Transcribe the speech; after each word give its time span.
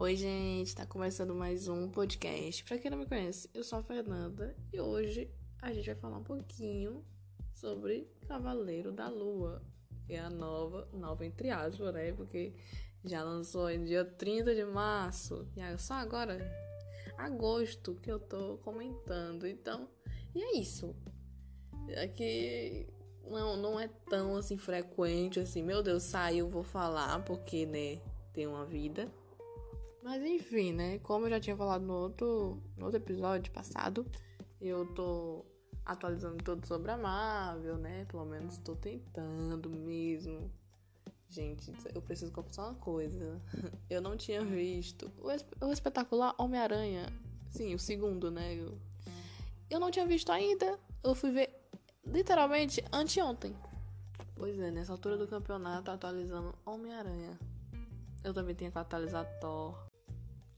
Oi, 0.00 0.16
gente, 0.16 0.74
tá 0.74 0.86
começando 0.86 1.34
mais 1.34 1.68
um 1.68 1.86
podcast. 1.86 2.64
Pra 2.64 2.78
quem 2.78 2.90
não 2.90 2.96
me 2.96 3.04
conhece, 3.04 3.50
eu 3.52 3.62
sou 3.62 3.80
a 3.80 3.82
Fernanda 3.82 4.56
e 4.72 4.80
hoje 4.80 5.30
a 5.60 5.70
gente 5.74 5.84
vai 5.84 5.94
falar 5.94 6.16
um 6.16 6.24
pouquinho 6.24 7.04
sobre 7.52 8.10
Cavaleiro 8.26 8.92
da 8.92 9.10
Lua, 9.10 9.62
que 10.06 10.14
é 10.14 10.20
a 10.20 10.30
nova, 10.30 10.88
nova 10.94 11.26
entre 11.26 11.50
aspas, 11.50 11.92
né? 11.92 12.12
Porque 12.12 12.54
já 13.04 13.22
lançou 13.22 13.68
em 13.68 13.84
dia 13.84 14.02
30 14.02 14.54
de 14.54 14.64
março 14.64 15.46
e 15.54 15.60
é 15.60 15.76
só 15.76 15.92
agora, 15.92 16.50
agosto, 17.18 17.94
que 17.96 18.10
eu 18.10 18.18
tô 18.18 18.56
comentando. 18.64 19.46
Então, 19.46 19.86
e 20.34 20.42
é 20.42 20.56
isso. 20.56 20.96
Aqui 22.02 22.88
não, 23.22 23.54
não 23.54 23.78
é 23.78 23.86
tão 24.08 24.34
assim 24.34 24.56
frequente 24.56 25.40
assim, 25.40 25.62
meu 25.62 25.82
Deus, 25.82 26.04
saiu, 26.04 26.48
vou 26.48 26.64
falar, 26.64 27.22
porque, 27.22 27.66
né, 27.66 28.00
tem 28.32 28.46
uma 28.46 28.64
vida. 28.64 29.12
Mas 30.02 30.22
enfim, 30.22 30.72
né, 30.72 30.98
como 31.00 31.26
eu 31.26 31.30
já 31.30 31.40
tinha 31.40 31.56
falado 31.56 31.82
no 31.84 31.94
outro, 31.94 32.62
no 32.76 32.86
outro 32.86 32.98
episódio 32.98 33.52
passado, 33.52 34.06
eu 34.60 34.86
tô 34.94 35.44
atualizando 35.84 36.42
tudo 36.42 36.66
sobre 36.66 36.90
a 36.90 36.96
Marvel, 36.96 37.76
né? 37.76 38.04
Pelo 38.06 38.24
menos 38.24 38.58
tô 38.58 38.76
tentando 38.76 39.68
mesmo. 39.68 40.50
Gente, 41.28 41.72
eu 41.94 42.02
preciso 42.02 42.32
confessar 42.32 42.64
uma 42.64 42.74
coisa. 42.74 43.40
Eu 43.88 44.00
não 44.00 44.16
tinha 44.16 44.44
visto 44.44 45.10
o, 45.18 45.30
esp 45.30 45.48
o 45.60 45.72
espetacular 45.72 46.34
Homem-Aranha. 46.36 47.06
Sim, 47.50 47.72
o 47.74 47.78
segundo, 47.78 48.32
né? 48.32 48.54
Eu, 48.54 48.76
eu 49.68 49.78
não 49.78 49.92
tinha 49.92 50.06
visto 50.06 50.30
ainda. 50.30 50.78
Eu 51.04 51.14
fui 51.14 51.30
ver 51.30 51.50
literalmente 52.04 52.84
anteontem. 52.92 53.54
Pois 54.34 54.58
é, 54.58 54.70
nessa 54.72 54.92
altura 54.92 55.16
do 55.16 55.28
campeonato 55.28 55.90
atualizando 55.90 56.52
Homem-Aranha. 56.66 57.38
Eu 58.24 58.34
também 58.34 58.54
tinha 58.54 58.70
que 58.70 58.78
atualizar 58.78 59.24
Thor. 59.40 59.89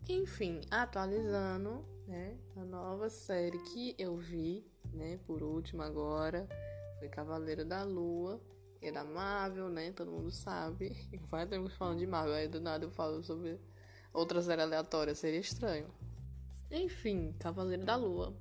Enfim, 0.09 0.61
atualizando, 0.71 1.85
né? 2.09 2.37
A 2.57 2.65
nova 2.65 3.09
série 3.09 3.59
que 3.59 3.95
eu 3.97 4.17
vi, 4.17 4.67
né? 4.93 5.19
Por 5.27 5.43
último 5.43 5.83
agora, 5.83 6.49
foi 6.99 7.09
Cavaleiro 7.09 7.65
da 7.65 7.85
Lua. 7.85 8.41
Que 8.81 8.89
é 8.89 8.93
da 8.93 9.05
Marvel, 9.05 9.69
né? 9.69 9.93
Todo 9.93 10.11
mundo 10.11 10.31
sabe. 10.33 10.91
Vai 11.31 11.47
termos 11.47 11.73
falando 11.75 12.01
de 12.01 12.07
Marvel. 12.07 12.35
Aí 12.35 12.49
do 12.49 12.61
nada 12.61 12.85
eu 12.85 12.91
falo 12.91 13.23
sobre 13.23 13.61
outra 14.13 14.43
série 14.43 14.61
aleatória. 14.61 15.15
Seria 15.15 15.39
estranho. 15.39 15.87
Enfim, 16.69 17.33
Cavaleiro 17.39 17.85
da 17.85 17.95
Lua. 17.95 18.35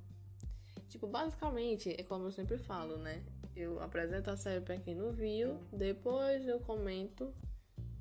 Tipo, 0.88 1.06
basicamente, 1.06 1.94
é 1.96 2.02
como 2.02 2.26
eu 2.26 2.32
sempre 2.32 2.58
falo, 2.58 2.96
né? 2.96 3.22
Eu 3.54 3.80
apresento 3.80 4.30
a 4.30 4.36
série 4.36 4.60
pra 4.60 4.78
quem 4.78 4.94
não 4.94 5.12
viu, 5.12 5.58
depois 5.72 6.46
eu 6.46 6.58
comento, 6.60 7.32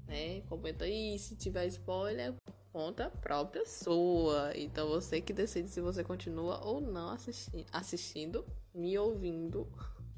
né? 0.08 0.42
Comenta 0.50 0.86
aí, 0.86 1.20
se 1.20 1.36
tiver 1.36 1.68
spoiler, 1.68 2.34
conta 2.72 3.10
pra 3.10 3.44
pessoa. 3.46 4.52
Então 4.56 4.90
você 4.90 5.22
que 5.22 5.34
decide 5.34 5.70
se 5.70 5.82
você 5.82 6.04
continua 6.04 6.66
ou 6.66 6.82
não 6.82 7.10
assisti 7.10 7.66
assistindo, 7.72 8.46
me 8.74 8.98
ouvindo, 8.98 9.68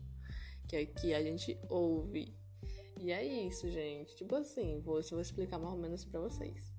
que 0.67 0.75
é 0.75 0.85
que 0.85 1.13
a 1.13 1.21
gente 1.21 1.57
ouve. 1.69 2.33
E 2.99 3.11
é 3.11 3.23
isso, 3.25 3.69
gente. 3.69 4.15
Tipo 4.15 4.35
assim, 4.35 4.79
vou, 4.81 5.01
vou 5.01 5.21
explicar 5.21 5.57
mais 5.57 5.73
ou 5.73 5.79
menos 5.79 6.05
pra 6.05 6.19
vocês. 6.19 6.73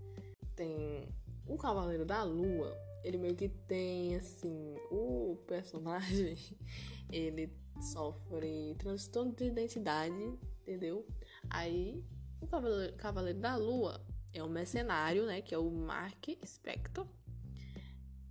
Tem 0.56 1.08
o 1.46 1.58
Cavaleiro 1.58 2.06
da 2.06 2.22
Lua, 2.22 2.74
ele 3.02 3.18
meio 3.18 3.34
que 3.34 3.48
tem 3.48 4.14
assim, 4.16 4.76
o 4.90 5.36
personagem, 5.46 6.38
ele 7.12 7.52
sofre 7.92 8.74
transtorno 8.78 9.32
de 9.32 9.44
identidade, 9.44 10.38
entendeu? 10.62 11.06
Aí 11.50 12.02
o 12.40 12.46
Cavaleiro, 12.46 12.96
Cavaleiro 12.96 13.40
da 13.40 13.56
Lua 13.56 14.00
é 14.34 14.42
um 14.42 14.48
mercenário, 14.48 15.24
né, 15.26 15.40
que 15.40 15.54
é 15.54 15.58
o 15.58 15.70
Mark 15.70 16.28
Spector. 16.44 17.06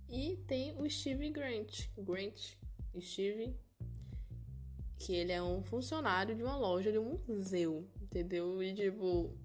E 0.08 0.36
tem 0.46 0.78
o 0.78 0.88
Steve 0.88 1.30
Grant, 1.30 1.88
Grant, 1.98 2.54
Steve, 3.00 3.56
que 4.98 5.14
ele 5.14 5.32
é 5.32 5.42
um 5.42 5.62
funcionário 5.62 6.36
de 6.36 6.42
uma 6.42 6.56
loja 6.56 6.92
de 6.92 6.98
um 6.98 7.18
museu, 7.26 7.88
entendeu? 8.00 8.62
E 8.62 8.74
tipo, 8.74 9.36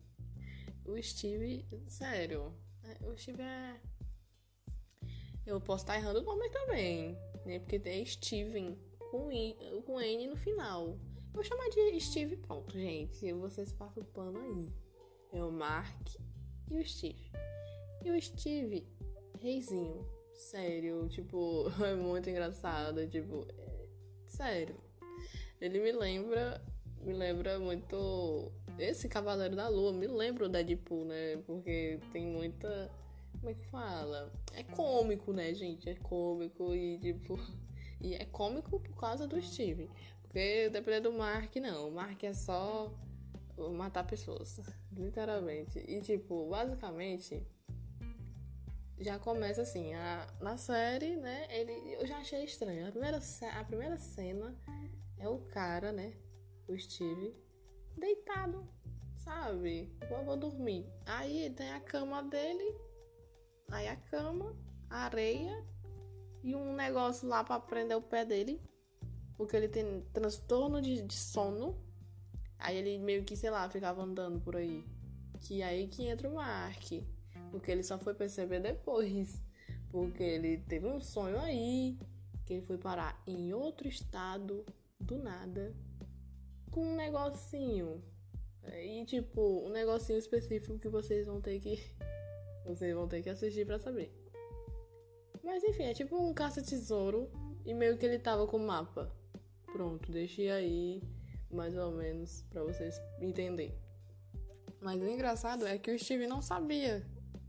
o 0.85 1.01
Steve, 1.01 1.65
sério, 1.87 2.53
né, 2.83 2.95
o 3.01 3.17
Steve 3.17 3.41
é 3.41 3.79
eu 5.49 5.59
posso 5.59 5.83
estar 5.83 5.97
errando 5.97 6.19
o 6.19 6.23
nome 6.23 6.47
também, 6.51 7.17
né? 7.43 7.57
Porque 7.57 7.81
é 7.83 8.05
Steven 8.05 8.77
com, 9.09 9.31
I, 9.31 9.55
com 9.83 9.99
N 9.99 10.27
no 10.27 10.35
final. 10.35 10.89
Eu 10.89 11.33
vou 11.33 11.43
chamar 11.43 11.67
de 11.69 11.99
Steve, 11.99 12.37
pronto, 12.37 12.77
gente. 12.77 13.33
Vocês 13.33 13.71
passam 13.71 14.03
o 14.03 14.05
pano 14.05 14.39
aí. 14.39 14.71
É 15.33 15.43
o 15.43 15.51
Mark 15.51 16.07
e 16.71 16.79
o 16.79 16.87
Steve. 16.87 17.31
E 18.03 18.11
o 18.11 18.21
Steve, 18.21 18.87
reizinho. 19.39 20.05
Sério, 20.33 21.07
tipo, 21.09 21.65
é 21.83 21.95
muito 21.95 22.29
engraçado. 22.29 23.07
Tipo, 23.07 23.45
é, 23.57 23.87
sério. 24.27 24.75
Ele 25.59 25.79
me 25.79 25.91
lembra. 25.91 26.61
Me 27.01 27.13
lembra 27.13 27.59
muito. 27.59 28.51
Esse 28.77 29.07
Cavaleiro 29.07 29.55
da 29.55 29.67
Lua 29.67 29.93
me 29.93 30.07
lembra 30.07 30.45
o 30.45 30.49
Deadpool, 30.49 31.05
né? 31.05 31.37
Porque 31.45 31.99
tem 32.11 32.25
muita 32.25 32.89
como 33.39 33.51
é 33.51 33.53
que 33.53 33.65
fala? 33.67 34.31
É 34.53 34.63
cômico, 34.63 35.31
né, 35.31 35.53
gente? 35.53 35.89
É 35.89 35.95
cômico 35.95 36.75
e 36.75 36.97
tipo. 36.99 37.39
E 38.01 38.13
é 38.13 38.23
cômico 38.23 38.79
por 38.79 38.95
causa 38.95 39.27
do 39.27 39.41
Steve. 39.41 39.89
Porque 40.21 40.69
dependendo 40.69 41.11
do 41.11 41.17
Mark, 41.17 41.53
não. 41.57 41.89
O 41.89 41.91
Mark 41.91 42.23
é 42.23 42.31
só 42.31 42.89
matar 43.69 44.05
pessoas. 44.05 44.59
Literalmente. 44.91 45.79
E 45.79 46.01
tipo, 46.01 46.49
basicamente. 46.49 47.45
Já 48.99 49.17
começa 49.17 49.61
assim, 49.61 49.93
a, 49.93 50.27
na 50.41 50.57
série, 50.57 51.15
né? 51.15 51.47
Ele, 51.49 51.93
eu 51.93 52.05
já 52.05 52.17
achei 52.17 52.43
estranho. 52.43 52.87
A 52.87 52.91
primeira, 52.91 53.19
a 53.57 53.63
primeira 53.63 53.97
cena 53.97 54.55
é 55.17 55.27
o 55.27 55.39
cara, 55.39 55.91
né? 55.91 56.13
O 56.67 56.77
Steve, 56.77 57.33
deitado, 57.97 58.67
sabe? 59.15 59.89
Eu 60.11 60.23
vou 60.25 60.35
dormir. 60.35 60.85
Aí 61.05 61.49
tem 61.51 61.71
a 61.71 61.79
cama 61.79 62.21
dele 62.23 62.89
Aí 63.71 63.87
a 63.87 63.95
cama, 63.95 64.55
a 64.89 65.05
areia 65.05 65.63
e 66.43 66.55
um 66.55 66.73
negócio 66.73 67.27
lá 67.27 67.43
para 67.43 67.59
prender 67.59 67.95
o 67.95 68.01
pé 68.01 68.25
dele. 68.25 68.61
Porque 69.37 69.55
ele 69.55 69.67
tem 69.67 70.01
transtorno 70.11 70.81
de, 70.81 71.01
de 71.01 71.13
sono. 71.13 71.77
Aí 72.59 72.77
ele 72.77 72.99
meio 72.99 73.23
que, 73.23 73.35
sei 73.37 73.49
lá, 73.49 73.69
ficava 73.69 74.03
andando 74.03 74.39
por 74.41 74.57
aí. 74.57 74.83
Que 75.39 75.63
aí 75.63 75.87
que 75.87 76.05
entra 76.05 76.29
o 76.29 76.35
Mark. 76.35 76.91
Porque 77.49 77.71
ele 77.71 77.83
só 77.83 77.97
foi 77.97 78.13
perceber 78.13 78.59
depois. 78.59 79.41
Porque 79.89 80.21
ele 80.21 80.57
teve 80.67 80.85
um 80.85 80.99
sonho 80.99 81.39
aí. 81.39 81.97
Que 82.45 82.53
ele 82.53 82.61
foi 82.65 82.77
parar 82.77 83.21
em 83.25 83.53
outro 83.53 83.87
estado, 83.87 84.65
do 84.99 85.17
nada. 85.17 85.73
Com 86.69 86.81
um 86.81 86.95
negocinho. 86.95 88.03
E 88.73 89.05
tipo, 89.05 89.65
um 89.65 89.69
negocinho 89.69 90.19
específico 90.19 90.77
que 90.77 90.89
vocês 90.89 91.25
vão 91.25 91.41
ter 91.41 91.59
que 91.59 91.81
vocês 92.65 92.93
vão 92.93 93.07
ter 93.07 93.23
que 93.23 93.29
assistir 93.29 93.65
para 93.65 93.79
saber. 93.79 94.13
Mas 95.43 95.63
enfim, 95.63 95.83
é 95.83 95.93
tipo 95.93 96.15
um 96.15 96.33
caça-tesouro 96.33 97.31
e 97.65 97.73
meio 97.73 97.97
que 97.97 98.05
ele 98.05 98.19
tava 98.19 98.45
com 98.45 98.57
o 98.57 98.67
mapa. 98.67 99.11
Pronto, 99.71 100.11
deixei 100.11 100.51
aí 100.51 101.01
mais 101.51 101.75
ou 101.77 101.91
menos 101.91 102.43
para 102.49 102.63
vocês 102.63 102.99
entenderem. 103.19 103.73
Mas 104.81 105.01
o 105.01 105.07
engraçado 105.07 105.65
é 105.67 105.77
que 105.77 105.91
o 105.91 105.99
Steve 105.99 106.27
não 106.27 106.41
sabia 106.41 107.05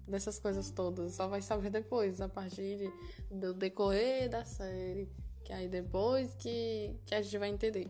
dessas 0.06 0.38
coisas 0.38 0.70
todas, 0.70 1.14
só 1.14 1.28
vai 1.28 1.40
saber 1.40 1.70
depois, 1.70 2.20
a 2.20 2.28
partir 2.28 2.92
do 3.30 3.54
decorrer 3.54 4.28
da 4.28 4.44
série, 4.44 5.08
que 5.44 5.52
aí 5.52 5.68
depois 5.68 6.34
que, 6.34 6.96
que 7.06 7.14
a 7.14 7.22
gente 7.22 7.38
vai 7.38 7.48
entender. 7.48 7.88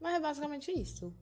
Mas 0.00 0.14
é 0.14 0.20
basicamente 0.20 0.70
isso 0.70 1.12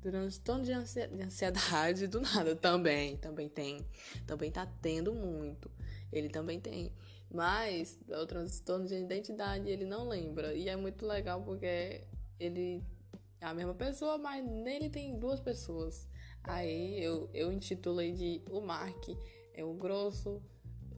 transtorno 0.00 0.64
de 0.64 0.72
ansiedade 0.72 2.06
do 2.06 2.20
nada 2.20 2.54
também, 2.56 3.16
também 3.16 3.48
tem, 3.48 3.84
também 4.26 4.50
tá 4.50 4.66
tendo 4.80 5.12
muito. 5.14 5.70
Ele 6.12 6.28
também 6.28 6.60
tem, 6.60 6.92
mas 7.30 7.98
o 8.08 8.26
transtorno 8.26 8.86
de 8.86 8.94
identidade 8.94 9.68
ele 9.68 9.84
não 9.84 10.08
lembra 10.08 10.54
e 10.54 10.68
é 10.68 10.76
muito 10.76 11.06
legal 11.06 11.42
porque 11.42 12.02
ele 12.40 12.76
é 12.78 12.97
a 13.40 13.54
mesma 13.54 13.74
pessoa, 13.74 14.18
mas 14.18 14.44
nele 14.44 14.90
tem 14.90 15.18
duas 15.18 15.40
pessoas. 15.40 16.08
Aí 16.42 17.02
eu, 17.02 17.28
eu 17.32 17.52
intitulei 17.52 18.12
de 18.12 18.42
o 18.50 18.60
Mark 18.60 19.08
é 19.54 19.64
o 19.64 19.74
grosso 19.74 20.42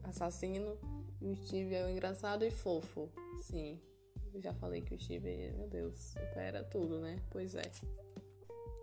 assassino 0.03 0.77
e 1.19 1.27
o 1.27 1.35
Steve 1.35 1.75
é 1.75 1.85
o 1.85 1.89
engraçado 1.89 2.43
e 2.43 2.51
fofo. 2.51 3.09
Sim, 3.41 3.79
eu 4.33 4.41
já 4.41 4.53
falei 4.53 4.81
que 4.81 4.95
o 4.95 4.99
Steve, 4.99 5.51
meu 5.57 5.67
Deus, 5.67 5.99
supera 5.99 6.63
tudo, 6.63 6.99
né? 6.99 7.17
Pois 7.29 7.55
é. 7.55 7.71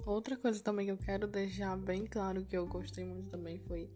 Outra 0.05 0.37
coisa 0.37 0.63
também 0.63 0.87
que 0.87 0.93
eu 0.93 0.99
quero 0.99 1.27
deixar 1.27 1.77
bem 1.77 2.07
claro 2.07 2.45
que 2.45 2.57
eu 2.57 2.67
gostei 2.67 3.05
muito 3.05 3.31
também 3.31 3.59
foi 3.59 3.91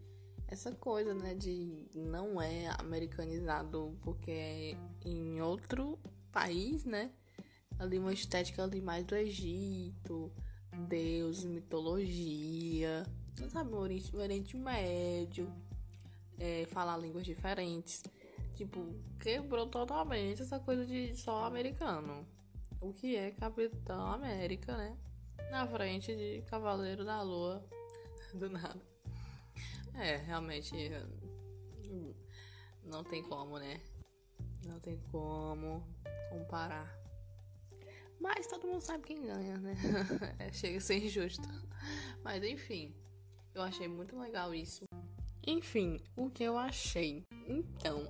essa 0.47 0.71
coisa, 0.71 1.15
né, 1.15 1.33
de 1.33 1.87
não 1.95 2.39
é 2.39 2.67
americanizado 2.77 3.97
porque 4.03 4.31
é 4.31 4.77
em 5.03 5.41
outro 5.41 5.97
país, 6.31 6.85
né? 6.85 7.11
Ali 7.79 7.97
uma 7.97 8.13
estética 8.13 8.63
ali 8.63 8.81
mais 8.81 9.03
do 9.05 9.15
Egito, 9.15 10.31
Deus, 10.87 11.43
mitologia, 11.43 13.05
sabe, 13.49 13.73
o 13.73 13.77
Oriente, 13.77 14.15
o 14.15 14.19
Oriente 14.19 14.57
Médio. 14.57 15.51
é, 16.39 16.65
falar 16.67 16.97
línguas 16.97 17.25
diferentes. 17.25 18.03
Tipo, 18.55 18.95
quebrou 19.19 19.67
totalmente 19.67 20.41
essa 20.41 20.59
coisa 20.59 20.85
de 20.85 21.15
só 21.15 21.45
americano. 21.45 22.27
O 22.81 22.93
que 22.93 23.15
é 23.15 23.31
Capitão 23.31 24.07
América, 24.07 24.75
né? 24.75 24.97
Na 25.49 25.65
frente 25.67 26.15
de 26.15 26.41
Cavaleiro 26.43 27.05
da 27.05 27.21
Lua. 27.21 27.63
Do 28.33 28.49
nada. 28.49 28.81
É, 29.95 30.17
realmente. 30.17 30.75
Não 32.83 33.03
tem 33.03 33.23
como, 33.23 33.57
né? 33.57 33.79
Não 34.65 34.79
tem 34.79 34.99
como 35.11 35.83
comparar. 36.29 37.02
Mas 38.23 38.47
todo 38.47 38.65
mundo 38.65 38.79
sabe 38.79 39.03
quem 39.03 39.21
ganha, 39.21 39.57
né? 39.57 39.75
é, 40.39 40.49
chega 40.53 40.77
a 40.77 40.81
ser 40.81 41.03
injusto. 41.03 41.43
Mas 42.23 42.41
enfim, 42.41 42.95
eu 43.53 43.61
achei 43.61 43.85
muito 43.85 44.17
legal 44.17 44.55
isso. 44.55 44.85
Enfim, 45.45 45.99
o 46.15 46.29
que 46.29 46.41
eu 46.41 46.57
achei? 46.57 47.25
Então, 47.45 48.07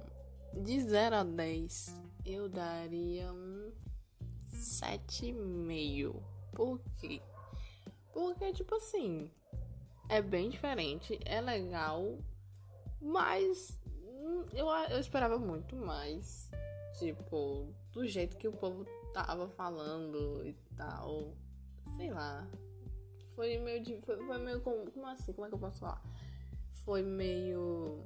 de 0.53 0.79
0 0.81 1.15
a 1.15 1.23
10, 1.23 1.99
eu 2.27 2.47
daria 2.47 3.33
um 3.33 3.71
7,5. 4.51 6.21
Por 6.51 6.79
quê? 6.99 7.19
Porque, 8.13 8.53
tipo 8.53 8.75
assim, 8.75 9.31
é 10.09 10.21
bem 10.21 10.51
diferente, 10.51 11.19
é 11.25 11.41
legal, 11.41 12.19
mas 13.01 13.81
hum, 14.05 14.45
eu, 14.53 14.67
eu 14.67 14.99
esperava 14.99 15.39
muito 15.39 15.75
mais. 15.75 16.51
Tipo, 16.99 17.73
do 17.91 18.05
jeito 18.05 18.37
que 18.37 18.47
o 18.47 18.53
povo 18.53 18.85
tava 19.13 19.47
falando 19.49 20.45
e 20.45 20.53
tal. 20.75 21.37
Sei 21.95 22.11
lá. 22.11 22.49
Foi 23.35 23.57
meio. 23.57 24.01
Foi, 24.01 24.17
foi 24.17 24.37
meio. 24.39 24.61
Como, 24.61 24.91
como 24.91 25.07
assim? 25.07 25.31
Como 25.33 25.45
é 25.45 25.49
que 25.49 25.55
eu 25.55 25.59
posso 25.59 25.79
falar? 25.79 26.01
Foi 26.83 27.01
meio 27.01 28.03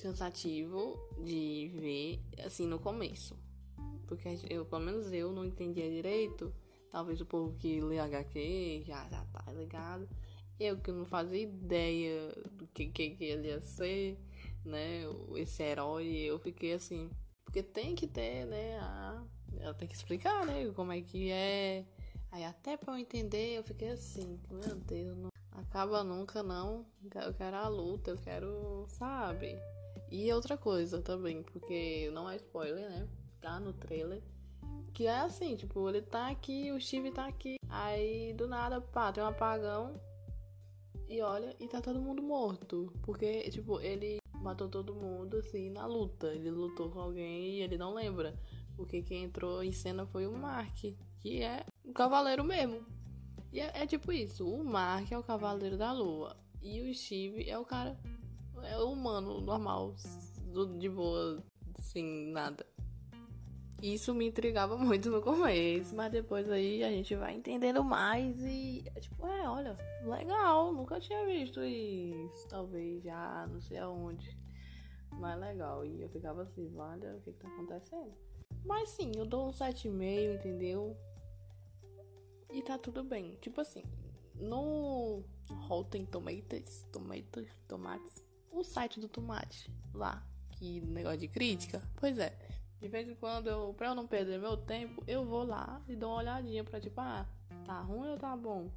cansativo 0.00 0.96
de 1.24 1.70
ver, 1.74 2.44
assim, 2.44 2.66
no 2.66 2.78
começo. 2.78 3.36
Porque 4.06 4.38
eu, 4.48 4.64
pelo 4.64 4.82
menos 4.82 5.12
eu, 5.12 5.32
não 5.32 5.44
entendia 5.44 5.90
direito. 5.90 6.54
Talvez 6.90 7.20
o 7.20 7.26
povo 7.26 7.54
que 7.58 7.80
lê 7.80 7.98
HQ 7.98 8.84
já, 8.86 9.06
já 9.10 9.24
tá 9.26 9.52
ligado. 9.52 10.08
Eu 10.58 10.78
que 10.78 10.90
não 10.90 11.04
fazia 11.04 11.42
ideia 11.42 12.32
do 12.52 12.66
que, 12.68 12.86
que, 12.86 13.10
que 13.10 13.24
ele 13.24 13.48
ia 13.48 13.60
ser, 13.60 14.18
né? 14.64 15.02
Esse 15.36 15.62
herói, 15.62 16.06
eu 16.06 16.38
fiquei 16.38 16.72
assim. 16.72 17.10
Porque 17.44 17.62
tem 17.62 17.94
que 17.94 18.06
ter, 18.06 18.46
né? 18.46 18.78
A, 18.78 19.22
ela 19.60 19.74
tem 19.74 19.88
que 19.88 19.94
explicar, 19.94 20.46
né? 20.46 20.70
Como 20.74 20.92
é 20.92 21.00
que 21.00 21.30
é. 21.30 21.84
Aí 22.30 22.44
até 22.44 22.76
pra 22.76 22.94
eu 22.94 22.98
entender, 22.98 23.56
eu 23.58 23.62
fiquei 23.62 23.90
assim, 23.90 24.38
meu 24.50 24.76
Deus, 24.76 25.16
não 25.16 25.30
acaba 25.52 26.04
nunca 26.04 26.42
não. 26.42 26.84
Eu 27.14 27.34
quero 27.34 27.56
a 27.56 27.68
luta, 27.68 28.10
eu 28.10 28.18
quero, 28.18 28.84
sabe? 28.88 29.58
E 30.10 30.32
outra 30.32 30.56
coisa 30.56 31.00
também, 31.00 31.42
porque 31.42 32.10
não 32.12 32.30
é 32.30 32.36
spoiler, 32.36 32.88
né? 32.88 33.08
Tá 33.40 33.60
no 33.60 33.72
trailer. 33.72 34.22
Que 34.92 35.06
é 35.06 35.20
assim, 35.20 35.54
tipo, 35.54 35.88
ele 35.88 36.02
tá 36.02 36.28
aqui, 36.28 36.72
o 36.72 36.80
Steve 36.80 37.10
tá 37.10 37.26
aqui. 37.26 37.56
Aí 37.68 38.32
do 38.34 38.48
nada, 38.48 38.80
pá, 38.80 39.12
tem 39.12 39.22
um 39.22 39.26
apagão. 39.26 40.00
E 41.08 41.20
olha, 41.22 41.54
e 41.58 41.66
tá 41.68 41.80
todo 41.80 42.00
mundo 42.00 42.22
morto. 42.22 42.92
Porque, 43.02 43.50
tipo, 43.50 43.80
ele 43.80 44.18
matou 44.34 44.68
todo 44.68 44.94
mundo 44.94 45.38
assim 45.38 45.70
na 45.70 45.86
luta. 45.86 46.28
Ele 46.28 46.50
lutou 46.50 46.90
com 46.90 47.00
alguém 47.00 47.56
e 47.56 47.62
ele 47.62 47.76
não 47.76 47.94
lembra. 47.94 48.34
Porque 48.78 49.02
quem 49.02 49.24
entrou 49.24 49.60
em 49.60 49.72
cena 49.72 50.06
foi 50.06 50.24
o 50.28 50.32
Mark, 50.32 50.84
que 51.20 51.42
é 51.42 51.66
o 51.84 51.92
cavaleiro 51.92 52.44
mesmo. 52.44 52.86
E 53.52 53.58
é, 53.58 53.72
é 53.74 53.86
tipo 53.88 54.12
isso: 54.12 54.48
o 54.48 54.64
Mark 54.64 55.10
é 55.10 55.18
o 55.18 55.22
cavaleiro 55.22 55.76
da 55.76 55.92
lua. 55.92 56.36
E 56.62 56.80
o 56.80 56.94
Steve 56.94 57.50
é 57.50 57.58
o 57.58 57.64
cara. 57.64 57.98
É 58.62 58.78
o 58.78 58.92
humano 58.92 59.40
normal, 59.40 59.96
de 60.78 60.88
boa, 60.88 61.42
sem 61.80 62.30
nada. 62.30 62.64
Isso 63.82 64.14
me 64.14 64.28
intrigava 64.28 64.76
muito 64.78 65.10
no 65.10 65.20
começo, 65.20 65.94
mas 65.96 66.12
depois 66.12 66.48
aí 66.48 66.84
a 66.84 66.90
gente 66.90 67.16
vai 67.16 67.34
entendendo 67.34 67.82
mais 67.82 68.36
e 68.40 68.84
tipo, 69.00 69.26
é, 69.26 69.48
olha, 69.48 69.76
legal, 70.04 70.72
nunca 70.72 71.00
tinha 71.00 71.24
visto 71.26 71.60
isso, 71.62 72.48
talvez 72.48 73.02
já, 73.02 73.44
não 73.48 73.60
sei 73.60 73.78
aonde. 73.78 74.36
Mas 75.12 75.38
legal, 75.40 75.84
e 75.84 76.00
eu 76.02 76.08
ficava 76.10 76.42
assim, 76.42 76.72
olha, 76.76 77.16
o 77.16 77.20
que, 77.20 77.32
que 77.32 77.38
tá 77.38 77.48
acontecendo? 77.48 78.27
Mas 78.68 78.90
sim, 78.90 79.10
eu 79.16 79.24
dou 79.24 79.48
um 79.48 79.50
7,5, 79.50 80.34
entendeu? 80.34 80.94
E 82.52 82.60
tá 82.60 82.76
tudo 82.76 83.02
bem. 83.02 83.34
Tipo 83.40 83.62
assim, 83.62 83.82
no 84.34 85.22
Rotten 85.48 86.04
Tomatoes, 86.04 86.86
Tomatoes, 86.92 87.50
Tomates, 87.66 88.22
o 88.52 88.62
site 88.62 89.00
do 89.00 89.08
tomate 89.08 89.72
lá, 89.94 90.22
que 90.50 90.82
negócio 90.82 91.18
de 91.18 91.28
crítica, 91.28 91.82
pois 91.96 92.18
é. 92.18 92.36
De 92.78 92.88
vez 92.88 93.08
em 93.08 93.14
quando, 93.14 93.48
eu, 93.48 93.72
pra 93.72 93.88
eu 93.88 93.94
não 93.94 94.06
perder 94.06 94.38
meu 94.38 94.56
tempo, 94.56 95.02
eu 95.06 95.24
vou 95.24 95.44
lá 95.44 95.82
e 95.88 95.96
dou 95.96 96.10
uma 96.10 96.18
olhadinha 96.18 96.62
pra 96.62 96.78
tipo, 96.78 97.00
ah, 97.00 97.26
tá 97.64 97.80
ruim 97.80 98.10
ou 98.10 98.18
tá 98.18 98.36
bom? 98.36 98.70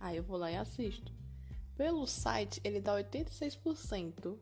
Aí 0.00 0.16
eu 0.16 0.22
vou 0.22 0.38
lá 0.38 0.50
e 0.50 0.56
assisto. 0.56 1.12
Pelo 1.76 2.06
site, 2.06 2.58
ele 2.64 2.80
dá 2.80 2.94
86%. 2.94 4.38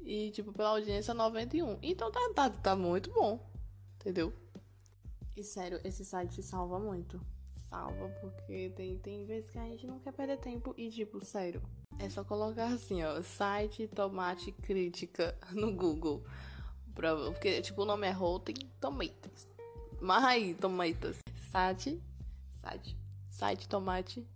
E, 0.00 0.30
tipo, 0.30 0.50
pela 0.50 0.70
audiência, 0.70 1.14
91%. 1.14 1.78
Então 1.82 2.10
tá, 2.10 2.20
tá, 2.34 2.50
tá 2.50 2.74
muito 2.74 3.12
bom. 3.12 3.49
Entendeu? 4.00 4.32
E 5.36 5.44
sério, 5.44 5.80
esse 5.84 6.04
site 6.04 6.42
salva 6.42 6.78
muito. 6.78 7.20
Salva, 7.68 8.08
porque 8.20 8.72
tem, 8.74 8.98
tem 8.98 9.24
vezes 9.26 9.48
que 9.50 9.58
a 9.58 9.64
gente 9.64 9.86
não 9.86 10.00
quer 10.00 10.12
perder 10.12 10.38
tempo. 10.38 10.74
E, 10.76 10.90
tipo, 10.90 11.24
sério, 11.24 11.62
é 11.98 12.08
só 12.08 12.24
colocar 12.24 12.66
assim, 12.66 13.02
ó, 13.04 13.20
site 13.22 13.86
tomate 13.88 14.52
crítica 14.52 15.36
no 15.52 15.72
Google. 15.72 16.24
Pra, 16.94 17.14
porque, 17.16 17.60
tipo, 17.60 17.82
o 17.82 17.84
nome 17.84 18.06
é 18.06 18.10
Rotten 18.10 18.54
Tomatoes. 18.80 19.46
Mas 20.00 20.24
aí, 20.24 20.54
Tomatoes. 20.54 21.18
Site, 21.50 22.02
site, 22.62 22.96
site 23.30 23.68
tomate 23.68 24.26